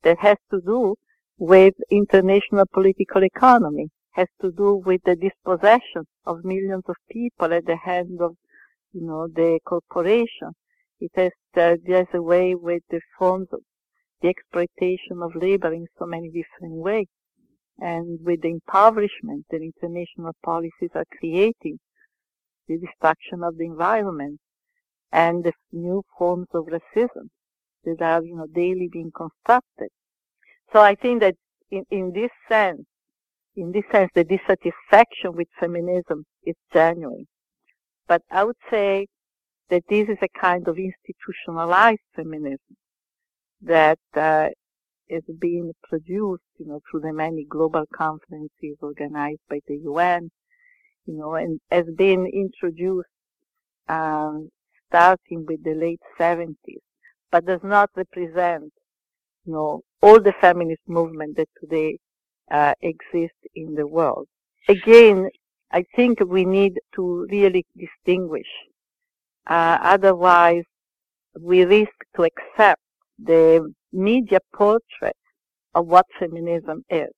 that 0.04 0.18
has 0.20 0.38
to 0.52 0.62
do 0.62 0.96
with 1.38 1.74
international 1.90 2.66
political 2.74 3.24
economy, 3.24 3.90
has 4.12 4.28
to 4.42 4.52
do 4.52 4.76
with 4.86 5.02
the 5.06 5.16
dispossession 5.16 6.06
of 6.26 6.46
millions 6.46 6.84
of 6.88 6.96
people 7.10 7.54
at 7.54 7.66
the 7.66 7.76
hands 7.76 8.20
of 8.22 8.36
you 8.94 9.06
know, 9.06 9.28
the 9.28 9.60
corporation. 9.66 10.52
It 11.00 11.12
has 11.16 11.32
uh, 11.58 11.78
does 11.88 12.08
away 12.14 12.56
with 12.56 12.84
the 12.90 13.02
forms 13.18 13.48
of 13.52 13.62
the 14.22 14.30
exploitation 14.30 15.22
of 15.22 15.36
labor 15.36 15.74
in 15.74 15.88
so 15.98 16.06
many 16.06 16.30
different 16.30 16.76
ways. 16.76 17.08
And 17.80 18.20
with 18.24 18.42
the 18.42 18.50
impoverishment 18.50 19.46
that 19.50 19.62
international 19.62 20.34
policies 20.44 20.92
are 20.94 21.06
creating, 21.20 21.80
the 22.68 22.78
destruction 22.78 23.44
of 23.44 23.58
the 23.58 23.66
environment, 23.66 24.40
and 25.12 25.44
the 25.44 25.54
new 25.72 26.04
forms 26.18 26.48
of 26.54 26.68
racism 26.68 27.30
that 27.84 28.02
are, 28.02 28.24
you 28.24 28.36
know, 28.36 28.48
daily 28.54 28.88
being 28.92 29.12
constructed. 29.16 29.90
So 30.72 30.80
I 30.80 30.96
think 30.96 31.22
that 31.22 31.36
in, 31.72 31.84
in 31.90 32.12
this 32.14 32.32
sense, 32.48 32.84
in 33.56 33.72
this 33.72 33.84
sense, 33.92 34.12
the 34.14 34.24
dissatisfaction 34.24 35.36
with 35.36 35.48
feminism 35.60 36.26
is 36.46 36.56
genuine. 36.72 37.28
But 38.08 38.22
I 38.32 38.44
would 38.44 38.58
say 38.70 39.08
that 39.70 39.84
this 39.90 40.10
is 40.10 40.18
a 40.22 40.40
kind 40.40 40.68
of 40.68 40.78
institutionalized 40.78 42.02
feminism 42.16 42.76
that 43.62 44.00
uh, 44.16 44.50
is 45.10 45.24
being 45.40 45.72
produced, 45.84 46.44
you 46.58 46.66
know, 46.66 46.82
through 46.90 47.02
the 47.02 47.14
many 47.14 47.46
global 47.50 47.86
conferences 47.94 48.78
organized 48.82 49.42
by 49.50 49.60
the 49.68 49.78
UN, 49.84 50.30
you 51.06 51.18
know, 51.18 51.36
and 51.36 51.60
has 51.70 51.86
been 51.96 52.26
introduced 52.26 53.10
um, 53.88 54.50
starting 54.88 55.46
with 55.48 55.64
the 55.64 55.74
late 55.74 56.02
70s, 56.20 56.56
but 57.32 57.46
does 57.46 57.62
not 57.64 57.90
represent, 57.96 58.72
you 59.46 59.54
know, 59.54 59.82
all 60.02 60.20
the 60.20 60.34
feminist 60.42 60.82
movement 60.88 61.38
that 61.38 61.50
today 61.60 61.98
uh, 62.52 62.74
exists 62.82 63.44
in 63.56 63.76
the 63.76 63.88
world. 63.88 64.28
Again, 64.68 65.30
I 65.72 65.86
think 65.96 66.20
we 66.20 66.46
need 66.46 66.80
to 66.96 67.28
really 67.32 67.66
distinguish. 67.78 68.48
Uh, 69.48 69.78
otherwise, 69.82 70.64
we 71.40 71.64
risk 71.64 71.94
to 72.16 72.24
accept 72.24 72.82
the 73.18 73.74
media 73.94 74.40
portrait 74.54 75.16
of 75.74 75.88
what 75.88 76.06
feminism 76.20 76.84
is 76.90 77.12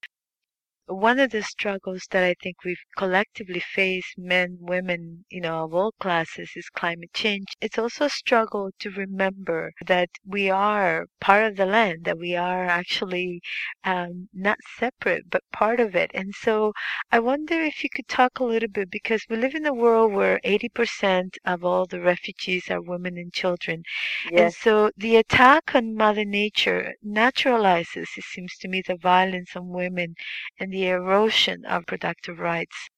one 0.87 1.19
of 1.19 1.31
the 1.31 1.41
struggles 1.43 2.07
that 2.11 2.23
I 2.23 2.35
think 2.41 2.63
we've 2.63 2.83
collectively 2.97 3.59
faced, 3.59 4.17
men, 4.17 4.57
women, 4.59 5.25
you 5.29 5.41
know, 5.41 5.63
of 5.63 5.73
all 5.73 5.93
classes, 5.99 6.51
is 6.55 6.69
climate 6.69 7.13
change. 7.13 7.47
It's 7.61 7.77
also 7.77 8.05
a 8.05 8.09
struggle 8.09 8.71
to 8.79 8.89
remember 8.91 9.71
that 9.85 10.09
we 10.25 10.49
are 10.49 11.05
part 11.21 11.43
of 11.45 11.55
the 11.55 11.65
land, 11.65 12.03
that 12.05 12.17
we 12.17 12.35
are 12.35 12.65
actually 12.65 13.41
um, 13.83 14.29
not 14.33 14.57
separate, 14.77 15.29
but 15.29 15.41
part 15.51 15.79
of 15.79 15.95
it. 15.95 16.11
And 16.13 16.33
so 16.35 16.73
I 17.11 17.19
wonder 17.19 17.61
if 17.61 17.83
you 17.83 17.89
could 17.93 18.07
talk 18.07 18.39
a 18.39 18.43
little 18.43 18.69
bit 18.69 18.89
because 18.91 19.25
we 19.29 19.37
live 19.37 19.55
in 19.55 19.65
a 19.65 19.73
world 19.73 20.11
where 20.13 20.39
80% 20.43 21.37
of 21.45 21.63
all 21.63 21.85
the 21.85 22.01
refugees 22.01 22.69
are 22.69 22.81
women 22.81 23.17
and 23.17 23.31
children. 23.33 23.83
Yes. 24.29 24.39
And 24.41 24.53
so 24.53 24.91
the 24.97 25.15
attack 25.15 25.73
on 25.75 25.95
Mother 25.95 26.25
Nature 26.25 26.93
naturalizes, 27.05 28.17
it 28.17 28.23
seems 28.23 28.57
to 28.57 28.67
me, 28.67 28.81
the 28.85 28.97
violence 28.97 29.55
on 29.55 29.69
women 29.69 30.15
and 30.59 30.71
the 30.71 30.82
erosion 30.87 31.65
of 31.65 31.85
productive 31.85 32.39
rights. 32.39 32.89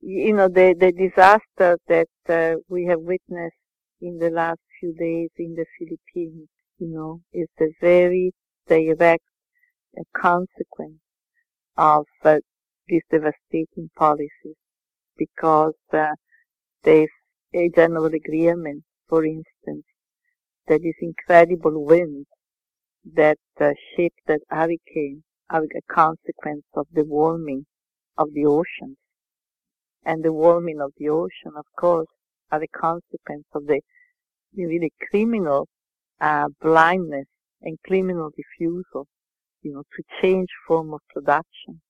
You 0.00 0.32
know, 0.34 0.48
the, 0.48 0.74
the 0.78 0.92
disaster 0.92 1.78
that 1.88 2.08
uh, 2.28 2.56
we 2.68 2.86
have 2.86 3.00
witnessed 3.00 3.56
in 4.00 4.18
the 4.18 4.30
last 4.30 4.60
few 4.80 4.94
days 4.94 5.30
in 5.36 5.54
the 5.54 5.66
Philippines, 5.78 6.48
you 6.78 6.88
know, 6.88 7.22
is 7.32 7.48
the 7.58 7.72
very 7.80 8.32
direct 8.68 9.24
uh, 9.98 10.02
consequence 10.16 11.00
of 11.76 12.06
uh, 12.24 12.38
these 12.88 13.02
devastating 13.10 13.90
policies 13.96 14.56
because 15.16 15.74
uh, 15.92 16.14
there's 16.84 17.10
a 17.54 17.68
general 17.70 18.06
agreement, 18.06 18.84
for 19.08 19.24
instance, 19.24 19.84
that 20.68 20.82
this 20.82 20.96
incredible 21.00 21.84
wind 21.84 22.26
that 23.04 23.38
uh, 23.60 23.72
shaped 23.96 24.20
that 24.26 24.40
hurricane 24.50 25.24
are 25.50 25.62
a 25.62 25.94
consequence 25.94 26.64
of 26.74 26.86
the 26.92 27.04
warming 27.04 27.66
of 28.18 28.32
the 28.32 28.44
oceans. 28.44 28.96
And 30.04 30.24
the 30.24 30.32
warming 30.32 30.80
of 30.80 30.92
the 30.98 31.08
ocean, 31.08 31.52
of 31.56 31.66
course, 31.78 32.08
are 32.50 32.62
a 32.62 32.68
consequence 32.68 33.46
of 33.54 33.66
the, 33.66 33.80
really 34.56 34.92
criminal 35.10 35.68
uh, 36.20 36.48
blindness 36.62 37.26
and 37.62 37.76
criminal 37.86 38.30
refusal, 38.36 39.06
you 39.62 39.72
know, 39.72 39.82
to 39.94 40.02
change 40.22 40.48
form 40.66 40.94
of 40.94 41.00
production, 41.12 41.80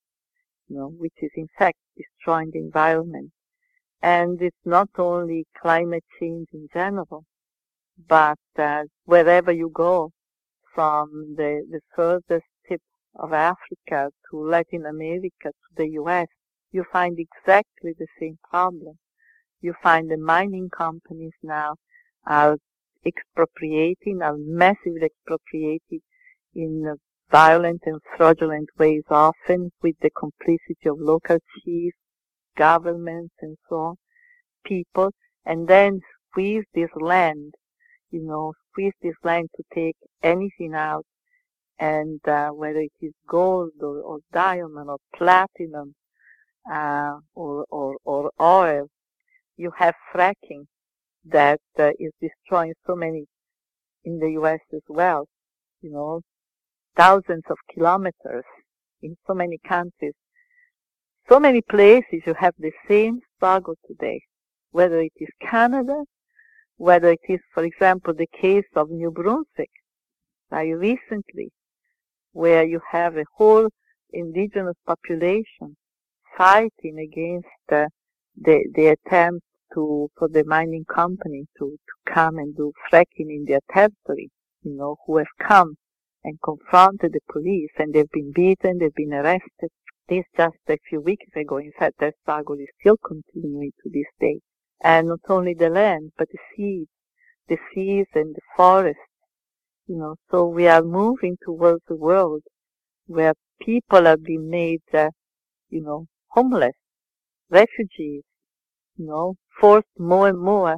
you 0.69 0.77
know, 0.77 0.89
which 0.89 1.15
is 1.19 1.31
in 1.37 1.47
fact 1.59 1.79
destroying 1.97 2.51
the 2.53 2.59
environment. 2.59 3.31
And 4.03 4.41
it's 4.43 4.57
not 4.65 4.89
only 4.99 5.47
climate 5.61 6.05
change 6.19 6.49
in 6.53 6.69
general, 6.73 7.25
but 8.09 8.39
uh, 8.59 8.83
wherever 9.05 9.53
you 9.53 9.71
go, 9.73 10.11
from 10.75 11.35
the, 11.37 11.65
the 11.71 11.81
furthest 11.95 12.45
of 13.19 13.33
Africa 13.33 14.11
to 14.31 14.37
Latin 14.39 14.87
America 14.87 15.51
to 15.51 15.71
the 15.77 15.89
US, 16.01 16.29
you 16.73 16.85
find 16.93 17.19
exactly 17.19 17.95
the 17.99 18.07
same 18.21 18.39
problem. 18.51 18.99
You 19.61 19.75
find 19.83 20.11
the 20.11 20.17
mining 20.17 20.69
companies 20.69 21.33
now 21.43 21.77
are 22.27 22.57
expropriating, 23.05 24.21
are 24.23 24.37
massively 24.37 25.05
expropriating 25.05 26.01
in 26.55 26.97
violent 27.31 27.83
and 27.87 28.01
fraudulent 28.17 28.69
ways, 28.79 29.03
often 29.11 29.71
with 29.83 29.97
the 30.01 30.11
complicity 30.11 30.89
of 30.89 30.99
local 31.01 31.39
chiefs, 31.65 31.97
governments, 32.57 33.35
and 33.41 33.57
so 33.69 33.77
on, 33.77 33.95
people, 34.65 35.13
and 35.45 35.69
then 35.69 36.01
squeeze 36.31 36.65
this 36.75 36.91
land, 36.97 37.55
you 38.11 38.23
know, 38.23 38.53
squeeze 38.71 38.95
this 39.03 39.17
land 39.25 39.49
to 39.57 39.63
take 39.75 39.97
anything 40.23 40.75
out 40.75 41.05
and 41.79 42.21
uh, 42.29 42.51
whether 42.51 42.81
it 42.81 42.93
is 43.01 43.13
gold 43.29 43.71
or, 43.81 44.01
or 44.01 44.19
diamond 44.33 44.89
or 44.89 44.99
platinum 45.15 45.95
uh, 46.73 47.19
or, 47.35 47.65
or, 47.71 47.97
or 48.05 48.31
oil, 48.41 48.89
you 49.57 49.71
have 49.79 49.95
fracking 50.15 50.65
that 51.25 51.61
uh, 51.79 51.91
is 51.99 52.13
destroying 52.21 52.75
so 52.87 52.95
many 52.95 53.27
in 54.05 54.19
the 54.19 54.31
U.S. 54.33 54.61
as 54.73 54.83
well. 54.89 55.27
You 55.83 55.91
know, 55.93 56.21
thousands 56.97 57.45
of 57.51 57.57
kilometers 57.73 58.45
in 59.03 59.17
so 59.27 59.35
many 59.35 59.59
countries. 59.67 60.15
So 61.29 61.41
many 61.41 61.61
places 61.61 62.23
you 62.25 62.35
have 62.39 62.55
the 62.59 62.73
same 62.89 63.21
struggle 63.37 63.75
today, 63.87 64.21
whether 64.71 65.01
it 65.01 65.13
is 65.17 65.29
Canada, 65.41 66.05
whether 66.77 67.11
it 67.11 67.21
is, 67.29 67.41
for 67.53 67.65
example, 67.65 68.15
the 68.15 68.29
case 68.41 68.71
of 68.77 68.91
New 68.91 69.11
Brunswick. 69.11 69.71
I 70.53 70.69
recently 70.69 71.51
where 72.37 72.65
you 72.65 72.79
have 72.93 73.17
a 73.17 73.25
whole 73.39 73.67
indigenous 74.13 74.77
population 74.87 75.75
fighting 76.37 76.99
against 76.99 77.49
uh, 77.73 77.87
the, 78.37 78.63
the 78.75 78.89
attempt 78.89 79.43
to, 79.73 80.11
for 80.19 80.29
the 80.29 80.45
mining 80.45 80.85
company 80.85 81.47
to, 81.59 81.65
to 81.71 82.13
come 82.13 82.37
and 82.37 82.55
do 82.55 82.73
fracking 82.93 83.31
in 83.31 83.47
their 83.49 83.61
territory, 83.73 84.31
you 84.63 84.77
know, 84.77 84.97
who 85.07 85.17
have 85.17 85.35
come 85.41 85.77
and 86.25 86.39
confronted 86.45 87.15
the 87.15 87.21
police 87.33 87.71
and 87.79 87.95
they've 87.95 88.11
been 88.13 88.33
beaten, 88.33 88.79
they've 88.79 88.95
been 88.95 89.15
arrested. 89.15 89.71
This 90.07 90.25
just 90.37 90.57
a 90.69 90.77
few 90.91 91.01
weeks 91.01 91.35
ago. 91.35 91.57
In 91.57 91.73
fact, 91.79 91.95
that 92.01 92.15
struggle 92.23 92.57
is 92.57 92.69
still 92.81 92.99
continuing 92.99 93.73
to 93.83 93.91
this 93.91 94.07
day. 94.21 94.41
And 94.85 95.09
not 95.09 95.21
only 95.31 95.55
the 95.55 95.71
land, 95.71 96.13
but 96.19 96.29
the 96.31 96.39
seas, 96.55 96.87
the 97.49 97.57
seas 97.73 98.07
and 98.15 98.35
the 98.35 98.43
forests 98.57 99.01
you 99.87 99.97
know, 99.97 100.17
so 100.31 100.47
we 100.47 100.67
are 100.67 100.83
moving 100.83 101.37
towards 101.45 101.83
a 101.89 101.95
world 101.95 102.43
where 103.07 103.35
people 103.61 104.07
are 104.07 104.17
being 104.17 104.49
made, 104.49 104.83
uh, 104.93 105.11
you 105.71 105.83
know, 105.83 106.07
homeless, 106.29 106.75
refugees, 107.51 108.23
you 108.97 109.07
know, 109.07 109.37
forced 109.61 109.87
more 109.99 110.29
and 110.29 110.39
more 110.39 110.77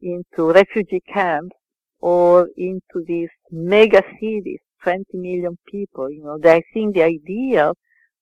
into 0.00 0.52
refugee 0.52 1.02
camps 1.12 1.56
or 2.00 2.48
into 2.56 3.04
these 3.06 3.30
mega 3.50 4.02
cities, 4.20 4.60
20 4.84 5.04
million 5.14 5.58
people, 5.66 6.10
you 6.10 6.22
know, 6.22 6.38
I 6.44 6.62
think 6.72 6.94
the 6.94 7.02
idea 7.02 7.72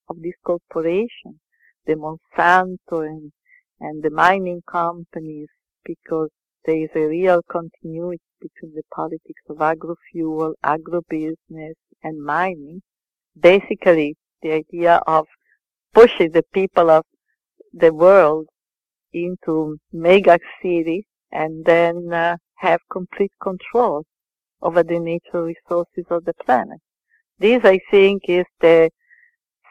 of 0.09 0.21
this 0.21 0.33
corporation, 0.43 1.39
the 1.85 1.93
Monsanto 1.93 3.05
and, 3.05 3.31
and 3.79 4.01
the 4.01 4.09
mining 4.09 4.63
companies, 4.67 5.49
because 5.85 6.29
there 6.65 6.83
is 6.83 6.89
a 6.95 7.07
real 7.07 7.41
continuity 7.49 8.21
between 8.41 8.73
the 8.75 8.83
politics 8.93 9.41
of 9.49 9.57
agrofuel, 9.57 10.53
agrobusiness, 10.63 11.75
and 12.03 12.23
mining. 12.23 12.81
Basically, 13.39 14.15
the 14.41 14.51
idea 14.53 15.01
of 15.07 15.25
pushing 15.93 16.31
the 16.31 16.43
people 16.53 16.89
of 16.89 17.03
the 17.73 17.93
world 17.93 18.47
into 19.13 19.77
mega 19.91 20.39
cities 20.61 21.05
and 21.31 21.65
then 21.65 22.11
uh, 22.13 22.35
have 22.55 22.79
complete 22.91 23.31
control 23.41 24.03
over 24.61 24.83
the 24.83 24.99
natural 24.99 25.43
resources 25.43 26.05
of 26.09 26.25
the 26.25 26.33
planet. 26.45 26.79
This, 27.39 27.63
I 27.63 27.79
think, 27.91 28.23
is 28.27 28.45
the 28.59 28.89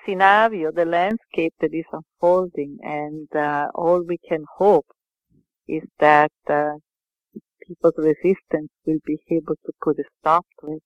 scenario, 0.05 0.70
the 0.70 0.85
landscape 0.85 1.55
that 1.61 1.75
is 1.75 1.85
unfolding, 1.92 2.79
and 2.83 3.29
uh, 3.35 3.68
all 3.75 4.03
we 4.03 4.18
can 4.29 4.44
hope 4.57 4.87
is 5.68 5.85
that 6.00 6.33
uh, 6.48 6.74
people's 7.66 7.94
resistance 7.98 8.70
will 8.87 9.00
be 9.07 9.18
able 9.31 9.57
to 9.66 9.72
put 9.83 9.98
a 9.98 10.05
stop 10.20 10.46
to 10.61 10.74
it, 10.76 10.85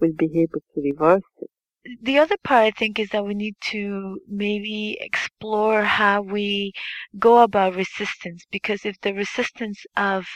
will 0.00 0.14
be 0.18 0.42
able 0.42 0.62
to 0.74 0.82
reverse 0.82 1.30
it 1.42 1.51
the 2.00 2.18
other 2.18 2.36
part 2.44 2.64
I 2.64 2.70
think 2.70 2.98
is 3.00 3.08
that 3.10 3.24
we 3.24 3.34
need 3.34 3.56
to 3.72 4.20
maybe 4.28 4.98
explore 5.00 5.82
how 5.82 6.22
we 6.22 6.72
go 7.18 7.40
about 7.40 7.74
resistance 7.74 8.44
because 8.52 8.84
if 8.84 9.00
the 9.00 9.12
resistance 9.12 9.84
of 9.96 10.26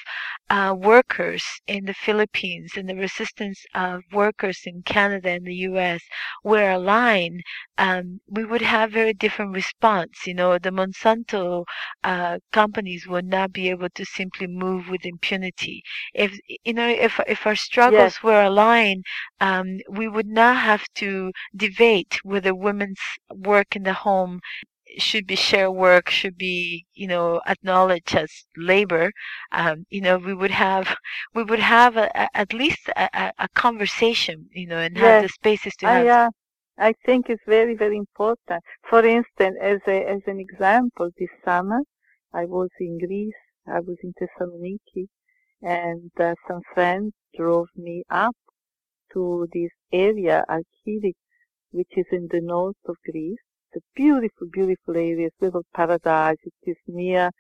uh, 0.51 0.75
workers 0.77 1.45
in 1.67 1.85
the 1.85 1.95
Philippines 1.95 2.73
and 2.77 2.89
the 2.89 2.97
resistance 2.97 3.65
of 3.75 4.03
workers 4.13 4.61
in 4.65 4.83
Canada 4.83 5.31
and 5.31 5.47
the 5.47 5.55
US 5.71 6.03
were 6.43 6.71
aligned, 6.71 7.43
um, 7.79 8.21
we 8.29 8.45
would 8.45 8.63
have 8.63 8.91
very 8.91 9.13
different 9.13 9.55
response. 9.55 10.27
You 10.27 10.35
know, 10.35 10.59
the 10.59 10.71
Monsanto 10.71 11.65
uh, 12.03 12.39
companies 12.53 13.07
would 13.07 13.27
not 13.27 13.53
be 13.53 13.71
able 13.71 13.89
to 13.91 14.05
simply 14.05 14.47
move 14.49 14.89
with 14.89 15.05
impunity. 15.05 15.83
If 16.15 16.39
you 16.65 16.75
know, 16.75 16.89
if 16.89 17.21
if 17.29 17.47
our 17.47 17.57
struggles 17.57 18.15
yes. 18.15 18.23
were 18.23 18.43
aligned, 18.43 19.05
um, 19.41 19.79
we 19.89 20.09
would 20.09 20.27
not 20.29 20.57
have 20.57 20.85
to 20.97 21.33
debate 21.55 22.19
whether 22.23 22.55
women's 22.55 23.01
work 23.31 23.77
in 23.77 23.83
the 23.83 23.93
home 23.93 24.41
should 24.99 25.27
be 25.27 25.37
share 25.37 25.71
work 25.71 26.09
should 26.09 26.39
be 26.39 26.87
you 26.95 27.07
know 27.07 27.41
acknowledged 27.47 28.15
as 28.15 28.31
labor 28.57 29.11
um, 29.53 29.85
you 29.91 30.01
know 30.01 30.17
we 30.17 30.33
would 30.33 30.51
have 30.51 30.97
we 31.35 31.43
would 31.43 31.59
have 31.59 31.97
a, 31.97 32.11
a, 32.15 32.29
at 32.37 32.53
least 32.53 32.89
a, 32.97 33.33
a, 33.39 33.49
conversation 33.55 34.49
you 34.53 34.67
know 34.67 34.79
and 34.79 34.97
yes. 34.97 35.05
have 35.05 35.23
the 35.23 35.29
spaces 35.29 35.75
to 35.77 35.87
have 35.87 36.07
I, 36.07 36.09
uh, 36.09 36.31
I 36.79 36.95
think 37.05 37.29
it's 37.29 37.43
very 37.47 37.75
very 37.75 37.97
important 37.97 38.63
for 38.89 39.05
instance 39.05 39.57
as 39.61 39.81
a 39.87 40.05
as 40.09 40.23
an 40.27 40.39
example 40.41 41.11
this 41.19 41.31
summer 41.45 41.81
I 42.37 42.45
was 42.45 42.69
in 42.79 42.99
Greece, 42.99 43.33
I 43.67 43.81
was 43.81 43.97
in 44.03 44.13
Thessaloniki, 44.13 45.09
and 45.63 46.11
uh, 46.21 46.35
some 46.47 46.61
friends 46.75 47.15
drove 47.35 47.69
me 47.75 48.05
up 48.11 48.37
to 49.15 49.49
this 49.55 49.71
area, 49.91 50.45
Alkili, 50.47 51.15
which 51.77 51.93
is 51.95 52.07
in 52.11 52.27
the 52.31 52.41
north 52.41 52.83
of 52.87 52.97
Greece. 53.05 53.39
It's 53.73 53.85
a 53.85 53.89
beautiful, 53.95 54.47
beautiful 54.51 54.97
area, 54.97 55.27
it's 55.27 55.37
a 55.43 55.45
little 55.45 55.67
paradise. 55.75 56.39
It 56.43 56.71
is 56.71 56.77
near 56.87 57.31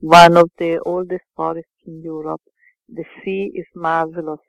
one 0.00 0.36
of 0.36 0.50
the 0.58 0.80
oldest 0.80 1.24
forests 1.36 1.80
in 1.86 2.02
Europe. 2.02 2.42
The 2.88 3.04
sea 3.22 3.52
is 3.54 3.66
marvelous, 3.76 4.40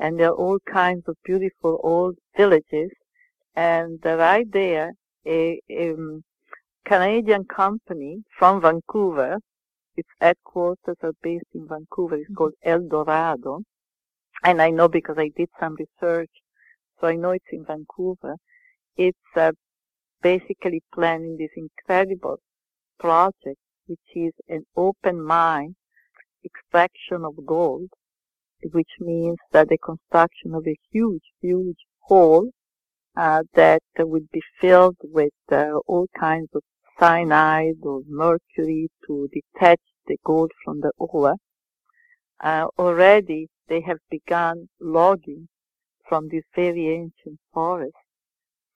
and 0.00 0.18
there 0.18 0.30
are 0.30 0.40
all 0.44 0.58
kinds 0.66 1.04
of 1.06 1.16
beautiful 1.24 1.80
old 1.84 2.16
villages. 2.36 2.90
And 3.54 4.00
right 4.04 4.50
there, 4.50 4.90
a, 5.24 5.60
a 5.70 5.92
um, 5.92 6.24
Canadian 6.84 7.44
company 7.44 8.24
from 8.36 8.60
Vancouver, 8.60 9.38
its 9.96 10.08
headquarters 10.20 10.96
are 11.02 11.14
based 11.22 11.52
in 11.54 11.68
Vancouver, 11.68 12.16
it's 12.16 12.34
called 12.34 12.54
Eldorado. 12.64 13.60
And 14.42 14.60
I 14.60 14.70
know 14.70 14.88
because 14.88 15.18
I 15.18 15.30
did 15.36 15.50
some 15.60 15.76
research, 15.76 16.30
so 17.00 17.06
I 17.06 17.14
know 17.14 17.30
it's 17.30 17.52
in 17.52 17.64
Vancouver. 17.64 18.34
It's 18.98 19.36
uh, 19.36 19.52
basically 20.22 20.82
planning 20.92 21.36
this 21.36 21.52
incredible 21.56 22.40
project, 22.98 23.60
which 23.86 24.00
is 24.16 24.32
an 24.48 24.64
open 24.74 25.22
mine 25.22 25.76
extraction 26.44 27.24
of 27.24 27.46
gold, 27.46 27.90
which 28.72 28.90
means 28.98 29.38
that 29.52 29.68
the 29.68 29.78
construction 29.78 30.52
of 30.52 30.66
a 30.66 30.76
huge, 30.90 31.22
huge 31.40 31.78
hole 32.00 32.50
uh, 33.16 33.44
that 33.54 33.82
would 33.98 34.28
be 34.32 34.42
filled 34.60 34.96
with 35.04 35.32
uh, 35.52 35.74
all 35.86 36.08
kinds 36.18 36.48
of 36.52 36.62
cyanide 36.98 37.76
or 37.84 38.00
mercury 38.08 38.88
to 39.06 39.28
detach 39.32 39.80
the 40.08 40.16
gold 40.24 40.50
from 40.64 40.80
the 40.80 40.90
ore. 40.98 41.36
Uh, 42.40 42.66
already 42.76 43.46
they 43.68 43.80
have 43.80 43.98
begun 44.10 44.68
logging 44.80 45.46
from 46.08 46.28
this 46.30 46.42
very 46.56 46.88
ancient 46.88 47.38
forest. 47.54 47.94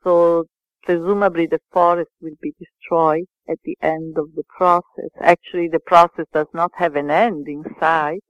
So 0.04 0.46
presumably 0.82 1.46
the 1.46 1.60
forest 1.72 2.10
will 2.20 2.36
be 2.40 2.54
destroyed 2.58 3.26
at 3.48 3.58
the 3.64 3.76
end 3.80 4.18
of 4.18 4.34
the 4.34 4.44
process. 4.56 5.10
Actually, 5.20 5.68
the 5.68 5.80
process 5.80 6.26
does 6.32 6.48
not 6.52 6.72
have 6.76 6.96
an 6.96 7.10
end 7.10 7.46
in 7.48 7.64
sight. 7.78 8.24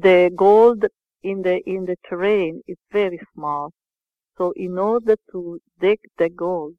The 0.00 0.30
gold 0.34 0.84
in 1.22 1.42
the, 1.42 1.58
in 1.68 1.86
the 1.86 1.96
terrain 2.08 2.62
is 2.66 2.76
very 2.92 3.20
small. 3.34 3.72
So 4.36 4.52
in 4.56 4.78
order 4.78 5.16
to 5.32 5.60
dig 5.80 5.98
the 6.18 6.28
gold, 6.28 6.74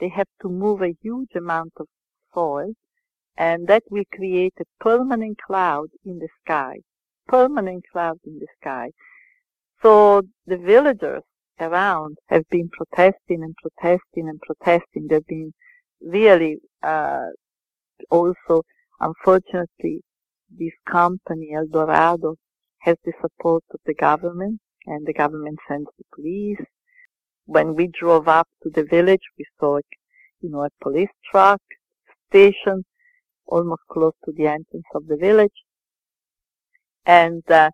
they 0.00 0.08
have 0.08 0.28
to 0.40 0.48
move 0.48 0.82
a 0.82 0.96
huge 1.02 1.34
amount 1.36 1.72
of 1.76 1.86
soil 2.34 2.72
and 3.36 3.66
that 3.68 3.82
will 3.90 4.04
create 4.14 4.54
a 4.60 4.64
permanent 4.80 5.38
cloud 5.46 5.88
in 6.04 6.18
the 6.18 6.28
sky. 6.44 6.76
Permanent 7.26 7.84
cloud 7.92 8.18
in 8.24 8.38
the 8.38 8.46
sky. 8.60 8.90
So 9.82 10.22
the 10.46 10.56
villagers 10.56 11.22
around 11.60 12.18
have 12.28 12.48
been 12.50 12.68
protesting 12.70 13.42
and 13.42 13.54
protesting 13.56 14.28
and 14.28 14.40
protesting. 14.40 15.06
They've 15.08 15.26
been 15.26 15.52
really 16.00 16.58
uh, 16.82 17.26
also, 18.10 18.62
unfortunately, 19.00 20.02
this 20.50 20.72
company, 20.90 21.52
Eldorado, 21.54 22.36
has 22.80 22.96
the 23.04 23.12
support 23.20 23.64
of 23.72 23.80
the 23.86 23.94
government, 23.94 24.60
and 24.86 25.06
the 25.06 25.12
government 25.12 25.58
sends 25.68 25.88
the 25.98 26.04
police. 26.14 26.66
When 27.46 27.74
we 27.74 27.88
drove 27.88 28.28
up 28.28 28.48
to 28.62 28.70
the 28.70 28.84
village, 28.84 29.22
we 29.38 29.44
saw, 29.58 29.78
you 30.40 30.50
know, 30.50 30.64
a 30.64 30.68
police 30.82 31.10
truck 31.30 31.60
station 32.28 32.84
almost 33.46 33.82
close 33.90 34.14
to 34.24 34.32
the 34.32 34.46
entrance 34.46 34.86
of 34.94 35.06
the 35.06 35.16
village. 35.16 35.52
And 37.04 37.42
uh, 37.50 37.70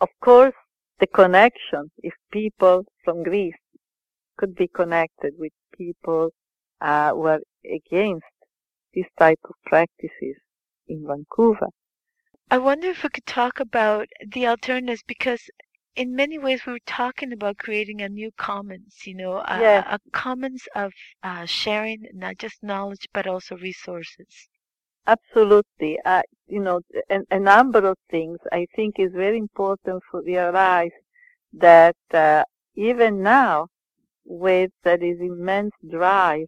of 0.00 0.08
course, 0.20 0.54
the 1.00 1.06
connection, 1.06 1.90
if 2.02 2.14
people 2.30 2.84
from 3.04 3.22
Greece 3.22 3.54
could 4.36 4.54
be 4.54 4.68
connected 4.68 5.34
with 5.38 5.52
people 5.76 6.30
uh, 6.80 7.10
who 7.12 7.26
are 7.26 7.40
against 7.64 8.26
this 8.94 9.06
type 9.18 9.40
of 9.44 9.54
practices 9.66 10.36
in 10.86 11.06
Vancouver. 11.06 11.68
I 12.50 12.58
wonder 12.58 12.88
if 12.88 13.02
we 13.02 13.08
could 13.08 13.26
talk 13.26 13.58
about 13.58 14.08
the 14.26 14.46
alternatives 14.46 15.02
because 15.06 15.48
in 15.96 16.14
many 16.14 16.38
ways 16.38 16.66
we 16.66 16.72
were 16.72 16.78
talking 16.86 17.32
about 17.32 17.58
creating 17.58 18.02
a 18.02 18.08
new 18.08 18.30
commons, 18.36 18.98
you 19.04 19.14
know, 19.14 19.38
a, 19.38 19.58
yes. 19.60 19.86
a 19.88 19.98
commons 20.12 20.62
of 20.74 20.92
uh, 21.22 21.46
sharing 21.46 22.06
not 22.12 22.38
just 22.38 22.62
knowledge 22.62 23.08
but 23.12 23.26
also 23.26 23.56
resources. 23.56 24.48
Absolutely. 25.06 25.98
Uh, 26.04 26.22
you 26.46 26.60
know, 26.60 26.80
a, 27.10 27.20
a, 27.30 27.38
number 27.38 27.86
of 27.86 27.98
things 28.10 28.38
I 28.52 28.66
think 28.74 28.94
is 28.98 29.12
very 29.12 29.36
important 29.38 30.02
for 30.10 30.22
realize 30.22 30.92
that 31.52 31.96
uh, 32.12 32.44
even 32.74 33.22
now, 33.22 33.68
with 34.24 34.72
uh, 34.86 34.96
this 34.96 35.18
immense 35.20 35.74
drive 35.90 36.46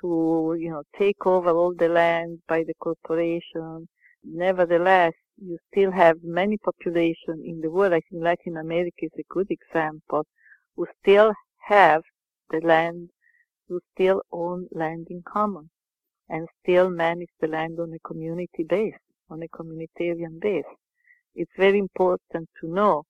to, 0.00 0.56
you 0.58 0.70
know, 0.70 0.84
take 0.96 1.26
over 1.26 1.50
all 1.50 1.74
the 1.74 1.88
land 1.88 2.38
by 2.46 2.62
the 2.62 2.74
corporation, 2.74 3.88
nevertheless, 4.22 5.12
you 5.36 5.58
still 5.72 5.90
have 5.90 6.16
many 6.22 6.58
population 6.58 7.42
in 7.44 7.60
the 7.60 7.70
world. 7.70 7.92
I 7.92 8.02
think 8.08 8.22
Latin 8.22 8.56
America 8.56 9.02
is 9.02 9.12
a 9.18 9.24
good 9.28 9.48
example, 9.50 10.26
who 10.76 10.86
still 11.02 11.32
have 11.66 12.02
the 12.50 12.60
land, 12.60 13.10
who 13.68 13.80
still 13.94 14.22
own 14.30 14.68
land 14.70 15.08
in 15.10 15.22
common 15.26 15.70
and 16.30 16.48
still 16.62 16.90
manage 16.90 17.28
the 17.40 17.48
land 17.48 17.78
on 17.80 17.92
a 17.92 18.08
community 18.08 18.64
base, 18.68 18.94
on 19.28 19.42
a 19.42 19.48
communitarian 19.48 20.40
base. 20.40 20.64
It's 21.34 21.50
very 21.56 21.78
important 21.78 22.48
to 22.60 22.68
know 22.68 23.02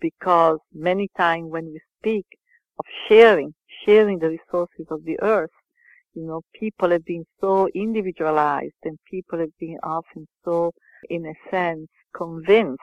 because 0.00 0.58
many 0.72 1.08
times 1.16 1.50
when 1.50 1.66
we 1.66 1.80
speak 1.98 2.26
of 2.78 2.84
sharing, 3.08 3.54
sharing 3.84 4.18
the 4.18 4.30
resources 4.30 4.86
of 4.90 5.04
the 5.04 5.18
earth, 5.22 5.50
you 6.14 6.26
know, 6.26 6.42
people 6.54 6.90
have 6.90 7.04
been 7.04 7.24
so 7.40 7.68
individualized 7.74 8.74
and 8.84 8.98
people 9.10 9.38
have 9.38 9.56
been 9.58 9.78
often 9.82 10.26
so, 10.44 10.72
in 11.10 11.26
a 11.26 11.34
sense, 11.50 11.88
convinced 12.16 12.82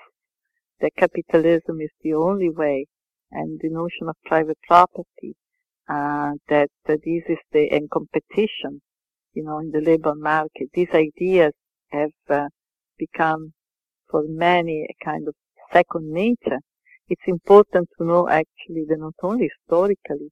that 0.81 0.91
capitalism 0.97 1.81
is 1.81 1.91
the 2.01 2.13
only 2.13 2.49
way 2.49 2.85
and 3.31 3.59
the 3.61 3.69
notion 3.69 4.09
of 4.09 4.15
private 4.25 4.57
property, 4.67 5.35
uh, 5.89 6.31
that, 6.49 6.69
that 6.85 6.99
this 7.05 7.23
is 7.29 7.37
the, 7.51 7.69
and 7.71 7.89
competition 7.91 8.81
you 9.39 9.45
know, 9.45 9.59
in 9.59 9.71
the 9.71 9.79
labor 9.79 10.15
market. 10.15 10.67
These 10.73 10.89
ideas 10.93 11.53
have 11.91 12.11
uh, 12.29 12.47
become 12.97 13.53
for 14.11 14.23
many 14.27 14.85
a 14.89 15.05
kind 15.05 15.25
of 15.29 15.33
second 15.71 16.11
nature. 16.11 16.59
It's 17.07 17.21
important 17.25 17.87
to 17.97 18.05
know 18.05 18.27
actually 18.27 18.83
that 18.89 18.99
not 18.99 19.13
only 19.23 19.47
historically, 19.49 20.29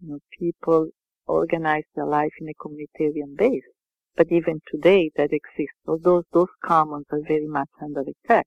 you 0.00 0.08
know, 0.08 0.18
people 0.38 0.90
organize 1.26 1.82
their 1.96 2.06
life 2.06 2.30
in 2.40 2.48
a 2.48 2.54
communitarian 2.54 3.36
base, 3.36 3.68
but 4.16 4.30
even 4.30 4.60
today 4.70 5.10
that 5.16 5.32
exists. 5.32 5.80
So 5.84 5.98
those, 6.00 6.48
commons 6.64 7.06
are 7.10 7.22
very 7.26 7.48
much 7.48 7.68
under 7.82 8.02
attack. 8.02 8.46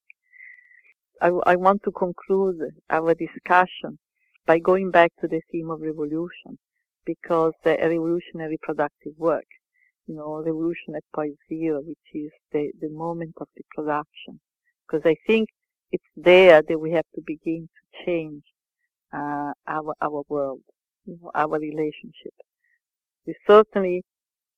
I, 1.22 1.28
I 1.46 1.56
want 1.58 1.84
to 1.84 1.92
conclude 1.92 2.62
our 2.90 3.14
discussion 3.14 4.00
by 4.48 4.60
going 4.60 4.92
back 4.92 5.12
to 5.20 5.28
the 5.28 5.42
theme 5.52 5.70
of 5.70 5.82
revolution, 5.82 6.58
because 7.06 7.54
the 7.66 7.78
revolutionary 7.82 8.58
productive 8.62 9.14
work 9.18 9.44
you 10.10 10.16
know, 10.16 10.44
revolution 10.44 10.96
at 10.96 11.04
point 11.16 11.38
zero, 11.48 11.82
which 11.82 12.08
is 12.16 12.32
the, 12.52 12.72
the 12.82 12.90
moment 12.90 13.36
of 13.40 13.48
the 13.56 13.64
production. 13.76 14.40
Because 14.88 15.06
I 15.06 15.16
think 15.28 15.50
it's 15.92 16.12
there 16.18 16.64
that 16.68 16.80
we 16.80 16.92
have 16.94 17.06
to 17.16 17.22
begin 17.28 17.70
to 17.70 18.06
change 18.06 18.44
uh, 19.14 19.54
our 19.68 19.94
our 20.02 20.24
world, 20.28 20.62
you 21.06 21.20
know, 21.22 21.32
our 21.36 21.60
relationship. 21.60 22.34
We 23.28 23.36
certainly 23.48 24.04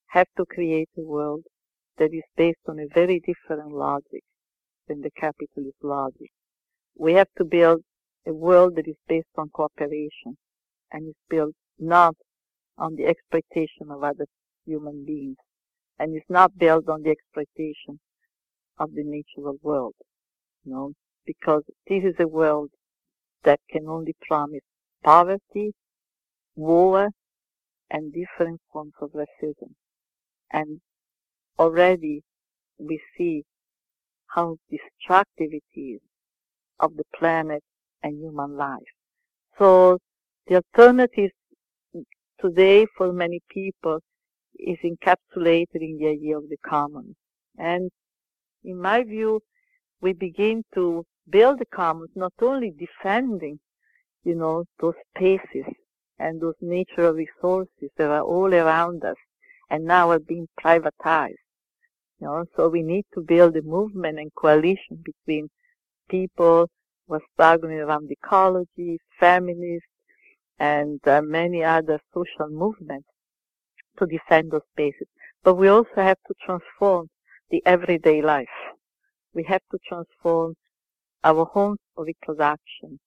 have 0.08 0.28
to 0.38 0.46
create 0.46 0.90
a 0.98 1.02
world 1.02 1.44
that 1.98 2.14
is 2.14 2.24
based 2.38 2.66
on 2.70 2.80
a 2.80 2.88
very 2.94 3.20
different 3.20 3.74
logic 3.74 4.24
than 4.88 5.02
the 5.02 5.12
capitalist 5.18 5.78
logic. 5.84 6.32
We 6.98 7.14
have 7.14 7.30
to 7.40 7.44
build 7.46 7.82
a 8.26 8.34
world 8.34 8.78
that 8.78 8.88
is 8.88 8.98
based 9.10 9.36
on 9.38 9.50
cooperation 9.50 10.38
and 10.94 11.10
is 11.10 11.16
built 11.30 11.56
not 11.78 12.16
on 12.78 12.96
the 12.96 13.06
exploitation 13.06 13.92
of 13.92 14.04
other 14.04 14.28
human 14.72 15.06
beings 15.06 15.38
and 16.00 16.16
is 16.16 16.30
not 16.30 16.58
built 16.58 16.88
on 16.90 17.04
the 17.04 17.12
exploitation 17.12 18.00
of 18.80 18.90
the 18.96 19.04
natural 19.04 19.58
world. 19.62 19.96
You 20.64 20.72
know, 20.74 20.94
because 21.26 21.64
this 21.88 22.04
is 22.04 22.16
a 22.20 22.28
world 22.28 22.70
that 23.44 23.60
can 23.70 23.88
only 23.88 24.16
promise 24.28 24.62
poverty, 25.04 25.74
war, 26.56 27.10
and 27.90 28.14
different 28.14 28.62
forms 28.72 28.94
of 29.02 29.12
racism. 29.12 29.74
And 30.52 30.82
already 31.60 32.24
we 32.78 33.00
see 33.18 33.44
how 34.28 34.58
destructive 34.70 35.52
it 35.52 35.80
is 35.80 36.00
of 36.80 36.96
the 36.96 37.04
planet 37.18 37.64
and 38.04 38.20
human 38.20 38.58
life. 38.58 38.94
So 39.58 40.00
the 40.48 40.62
alternative 40.64 41.32
today 42.40 42.86
for 42.98 43.14
many 43.14 43.42
people 43.50 44.00
is 44.60 44.78
encapsulated 44.84 45.82
in 45.82 45.98
the 46.00 46.08
idea 46.08 46.38
of 46.38 46.50
the 46.50 46.58
commons. 46.66 47.16
And 47.58 47.92
in 48.64 48.80
my 48.80 49.04
view, 49.04 49.42
we 50.02 50.14
begin 50.14 50.64
to 50.76 51.06
build 51.30 51.60
the 51.60 51.66
commons, 51.66 52.12
not 52.16 52.34
only 52.42 52.72
defending, 52.72 53.60
you 54.24 54.36
know, 54.36 54.66
those 54.80 54.96
spaces 55.16 55.66
and 56.20 56.42
those 56.42 56.56
natural 56.62 57.14
resources 57.14 57.90
that 57.98 58.10
are 58.10 58.22
all 58.22 58.54
around 58.54 59.04
us 59.04 59.18
and 59.70 59.86
now 59.86 60.12
are 60.12 60.20
being 60.20 60.48
privatized. 60.64 61.36
You 62.20 62.28
know, 62.28 62.46
so 62.56 62.70
we 62.70 62.84
need 62.84 63.06
to 63.16 63.22
build 63.22 63.56
a 63.56 63.64
movement 63.64 64.20
and 64.20 64.32
coalition 64.36 65.04
between 65.04 65.50
people 66.10 66.68
who 67.08 67.16
are 67.16 67.22
struggling 67.34 67.80
around 67.80 68.12
ecology, 68.12 69.00
feminists, 69.20 69.88
and 70.60 71.00
uh, 71.08 71.22
many 71.24 71.64
other 71.64 72.00
social 72.14 72.50
movements 72.50 73.08
to 74.02 74.08
defend 74.08 74.52
those 74.52 74.62
spaces. 74.74 75.08
But 75.44 75.56
we 75.56 75.68
also 75.70 75.90
have 75.98 76.18
to 76.28 76.34
transform 76.46 77.08
the 77.52 77.62
everyday 77.66 78.22
life. 78.22 78.48
We 79.34 79.44
have 79.48 79.62
to 79.72 79.78
transform 79.88 80.56
our 81.24 81.46
homes 81.46 81.80
of 81.98 82.06
reproduction, 82.08 83.00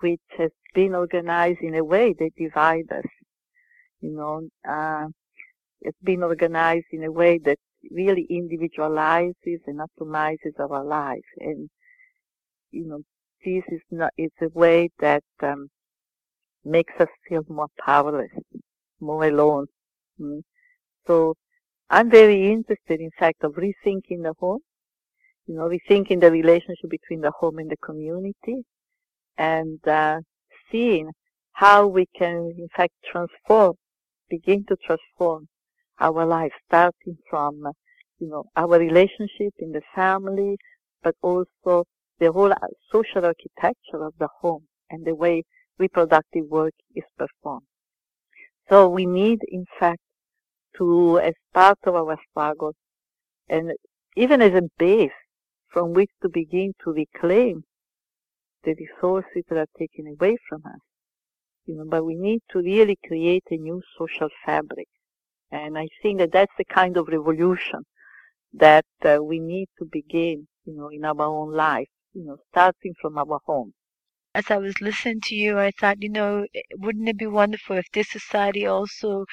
which 0.00 0.20
has 0.38 0.50
been 0.74 0.94
organized 0.94 1.60
in 1.62 1.74
a 1.74 1.84
way 1.84 2.14
that 2.18 2.30
divides 2.36 2.90
us. 2.90 3.04
You 4.00 4.10
know, 4.16 4.48
uh, 4.68 5.08
it's 5.80 5.98
been 6.02 6.22
organized 6.22 6.86
in 6.92 7.04
a 7.04 7.12
way 7.12 7.38
that 7.44 7.58
really 7.90 8.26
individualizes 8.30 9.60
and 9.66 9.80
atomizes 9.80 10.58
our 10.58 10.84
life. 10.84 11.28
And, 11.38 11.68
you 12.70 12.86
know, 12.86 13.00
this 13.44 13.64
is 13.68 13.80
not, 13.90 14.12
it's 14.16 14.34
a 14.42 14.48
way 14.58 14.90
that, 15.00 15.24
um, 15.42 15.68
makes 16.64 16.94
us 16.98 17.08
feel 17.28 17.44
more 17.48 17.68
powerless, 17.84 18.30
more 19.00 19.24
alone. 19.24 19.66
Mm. 20.20 20.42
So 21.06 21.34
I'm 21.90 22.10
very 22.10 22.50
interested, 22.50 23.00
in 23.00 23.10
fact, 23.18 23.44
of 23.44 23.52
rethinking 23.52 24.22
the 24.22 24.34
home, 24.38 24.60
you 25.46 25.54
know, 25.54 25.68
rethinking 25.68 26.20
the 26.20 26.30
relationship 26.30 26.90
between 26.90 27.20
the 27.20 27.32
home 27.38 27.58
and 27.58 27.70
the 27.70 27.76
community, 27.76 28.64
and 29.36 29.86
uh, 29.86 30.20
seeing 30.70 31.10
how 31.52 31.86
we 31.86 32.06
can, 32.16 32.52
in 32.58 32.68
fact, 32.76 32.94
transform, 33.10 33.74
begin 34.28 34.64
to 34.64 34.76
transform 34.84 35.48
our 36.00 36.24
life, 36.24 36.52
starting 36.66 37.16
from, 37.28 37.62
you 38.18 38.28
know, 38.28 38.44
our 38.56 38.78
relationship 38.78 39.52
in 39.58 39.72
the 39.72 39.82
family, 39.94 40.56
but 41.02 41.14
also 41.22 41.84
the 42.18 42.32
whole 42.32 42.52
social 42.90 43.24
architecture 43.24 44.04
of 44.04 44.14
the 44.18 44.28
home 44.40 44.66
and 44.90 45.04
the 45.04 45.14
way 45.14 45.42
reproductive 45.78 46.46
work 46.48 46.74
is 46.94 47.04
performed. 47.18 47.66
So 48.68 48.88
we 48.88 49.06
need, 49.06 49.40
in 49.48 49.64
fact, 49.78 50.00
to, 50.78 51.18
as 51.20 51.34
part 51.52 51.78
of 51.84 51.94
our 51.94 52.16
struggle, 52.30 52.74
and 53.48 53.72
even 54.16 54.40
as 54.42 54.54
a 54.54 54.62
base 54.78 55.12
from 55.68 55.92
which 55.92 56.10
to 56.22 56.28
begin 56.28 56.72
to 56.84 56.92
reclaim 56.92 57.64
the 58.64 58.74
resources 58.74 59.42
that 59.48 59.58
are 59.58 59.66
taken 59.78 60.06
away 60.06 60.36
from 60.48 60.62
us. 60.64 60.80
You 61.66 61.76
know, 61.76 61.84
but 61.86 62.04
we 62.04 62.14
need 62.14 62.40
to 62.50 62.58
really 62.58 62.96
create 63.06 63.44
a 63.50 63.56
new 63.56 63.82
social 63.98 64.28
fabric. 64.44 64.88
And 65.50 65.78
I 65.78 65.88
think 66.02 66.18
that 66.18 66.32
that's 66.32 66.52
the 66.58 66.64
kind 66.64 66.96
of 66.96 67.08
revolution 67.08 67.84
that 68.52 68.86
uh, 69.04 69.18
we 69.22 69.40
need 69.40 69.68
to 69.78 69.86
begin, 69.90 70.46
you 70.64 70.74
know, 70.76 70.88
in 70.88 71.04
our 71.04 71.20
own 71.22 71.52
life, 71.52 71.88
you 72.12 72.24
know, 72.24 72.36
starting 72.50 72.94
from 73.00 73.18
our 73.18 73.40
home. 73.46 73.72
As 74.34 74.50
I 74.50 74.56
was 74.56 74.80
listening 74.80 75.20
to 75.24 75.34
you, 75.34 75.58
I 75.58 75.70
thought, 75.70 76.02
you 76.02 76.08
know, 76.08 76.46
wouldn't 76.76 77.08
it 77.08 77.18
be 77.18 77.26
wonderful 77.26 77.76
if 77.76 77.86
this 77.92 78.10
society 78.10 78.66
also 78.66 79.26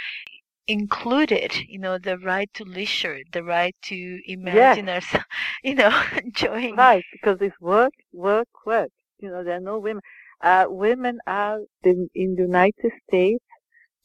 included, 0.67 1.55
you 1.67 1.79
know, 1.79 1.97
the 1.97 2.17
right 2.17 2.49
to 2.53 2.63
leisure, 2.63 3.19
the 3.33 3.43
right 3.43 3.75
to 3.83 4.19
imagine 4.25 4.87
yes. 4.87 4.95
ourselves, 4.95 5.25
you 5.63 5.75
know, 5.75 6.03
enjoying. 6.23 6.75
Right, 6.75 7.03
because 7.11 7.37
it's 7.41 7.59
work, 7.59 7.93
work, 8.13 8.47
work. 8.65 8.91
You 9.19 9.29
know, 9.29 9.43
there 9.43 9.57
are 9.57 9.59
no 9.59 9.79
women. 9.79 10.01
Uh, 10.41 10.65
women 10.69 11.19
are 11.27 11.59
the, 11.83 12.07
in 12.15 12.35
the 12.35 12.43
United 12.43 12.91
States. 13.07 13.43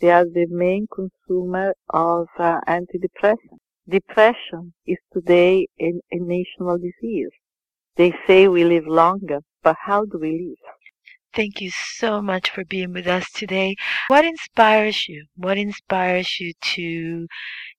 They 0.00 0.11
are 0.11 0.24
the 0.24 0.46
main 0.50 0.87
consumer 0.94 1.74
of 1.90 2.28
uh, 2.38 2.61
antidepressants. 2.68 3.59
Depression 3.88 4.74
is 4.87 4.98
today 5.12 5.68
a, 5.80 5.92
a 6.11 6.18
national 6.18 6.78
disease. 6.78 7.30
They 7.96 8.12
say 8.26 8.48
we 8.48 8.64
live 8.64 8.87
longer, 8.87 9.40
but 9.62 9.76
how 9.87 10.04
do 10.04 10.18
we 10.18 10.32
live? 10.32 10.76
Thank 11.37 11.61
you 11.61 11.70
so 11.70 12.22
much 12.22 12.49
for 12.49 12.64
being 12.64 12.94
with 12.94 13.07
us 13.07 13.31
today. 13.31 13.77
What 14.09 14.25
inspires 14.25 15.07
you? 15.07 15.27
What 15.37 15.59
inspires 15.59 16.40
you 16.40 16.55
to 16.75 17.27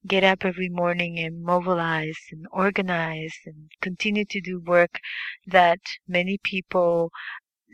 get 0.06 0.24
up 0.24 0.46
every 0.46 0.70
morning 0.70 1.18
and 1.18 1.42
mobilize 1.42 2.20
and 2.32 2.46
organize 2.52 3.34
and 3.48 3.72
continue 3.82 4.26
to 4.26 4.40
do 4.40 4.60
work 4.60 5.00
that 5.48 5.80
many 6.08 6.38
people 6.44 7.10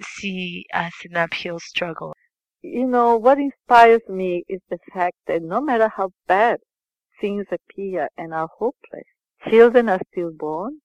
see 0.02 0.65
as 0.72 0.93
an 1.04 1.17
uphill 1.17 1.60
struggle? 1.60 2.13
You 2.62 2.88
know, 2.88 3.17
what 3.17 3.38
inspires 3.38 4.08
me 4.08 4.46
is 4.48 4.62
the 4.69 4.80
fact 4.93 5.17
that 5.28 5.41
no 5.41 5.60
matter 5.60 5.89
how 5.89 6.12
bad 6.28 6.62
things 7.19 7.48
appear 7.52 8.08
and 8.17 8.34
are 8.34 8.48
hopeless, 8.58 9.04
children 9.50 9.89
are 9.89 10.00
still 10.13 10.32
born 10.32 10.80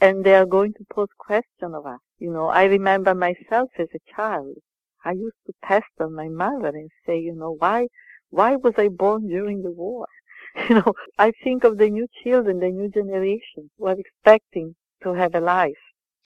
and 0.00 0.24
they 0.24 0.34
are 0.34 0.46
going 0.46 0.72
to 0.72 0.84
pose 0.90 1.08
questions 1.18 1.74
of 1.74 1.84
us. 1.84 2.00
You 2.18 2.32
know, 2.32 2.48
I 2.48 2.64
remember 2.64 3.14
myself 3.14 3.70
as 3.78 3.88
a 3.94 4.14
child. 4.14 4.58
I 5.04 5.12
used 5.12 5.36
to 5.46 5.52
pester 5.62 6.08
my 6.08 6.28
mother 6.28 6.68
and 6.68 6.90
say, 7.06 7.18
you 7.18 7.34
know, 7.34 7.52
why, 7.52 7.88
why 8.30 8.56
was 8.56 8.74
I 8.76 8.88
born 8.88 9.28
during 9.28 9.62
the 9.62 9.70
war? 9.72 10.06
You 10.68 10.76
know, 10.76 10.94
I 11.18 11.32
think 11.44 11.64
of 11.64 11.78
the 11.78 11.88
new 11.90 12.06
children, 12.22 12.60
the 12.60 12.70
new 12.70 12.88
generation 12.88 13.70
who 13.78 13.86
are 13.86 13.98
expecting 13.98 14.76
to 15.02 15.14
have 15.14 15.34
a 15.34 15.40
life. 15.40 15.78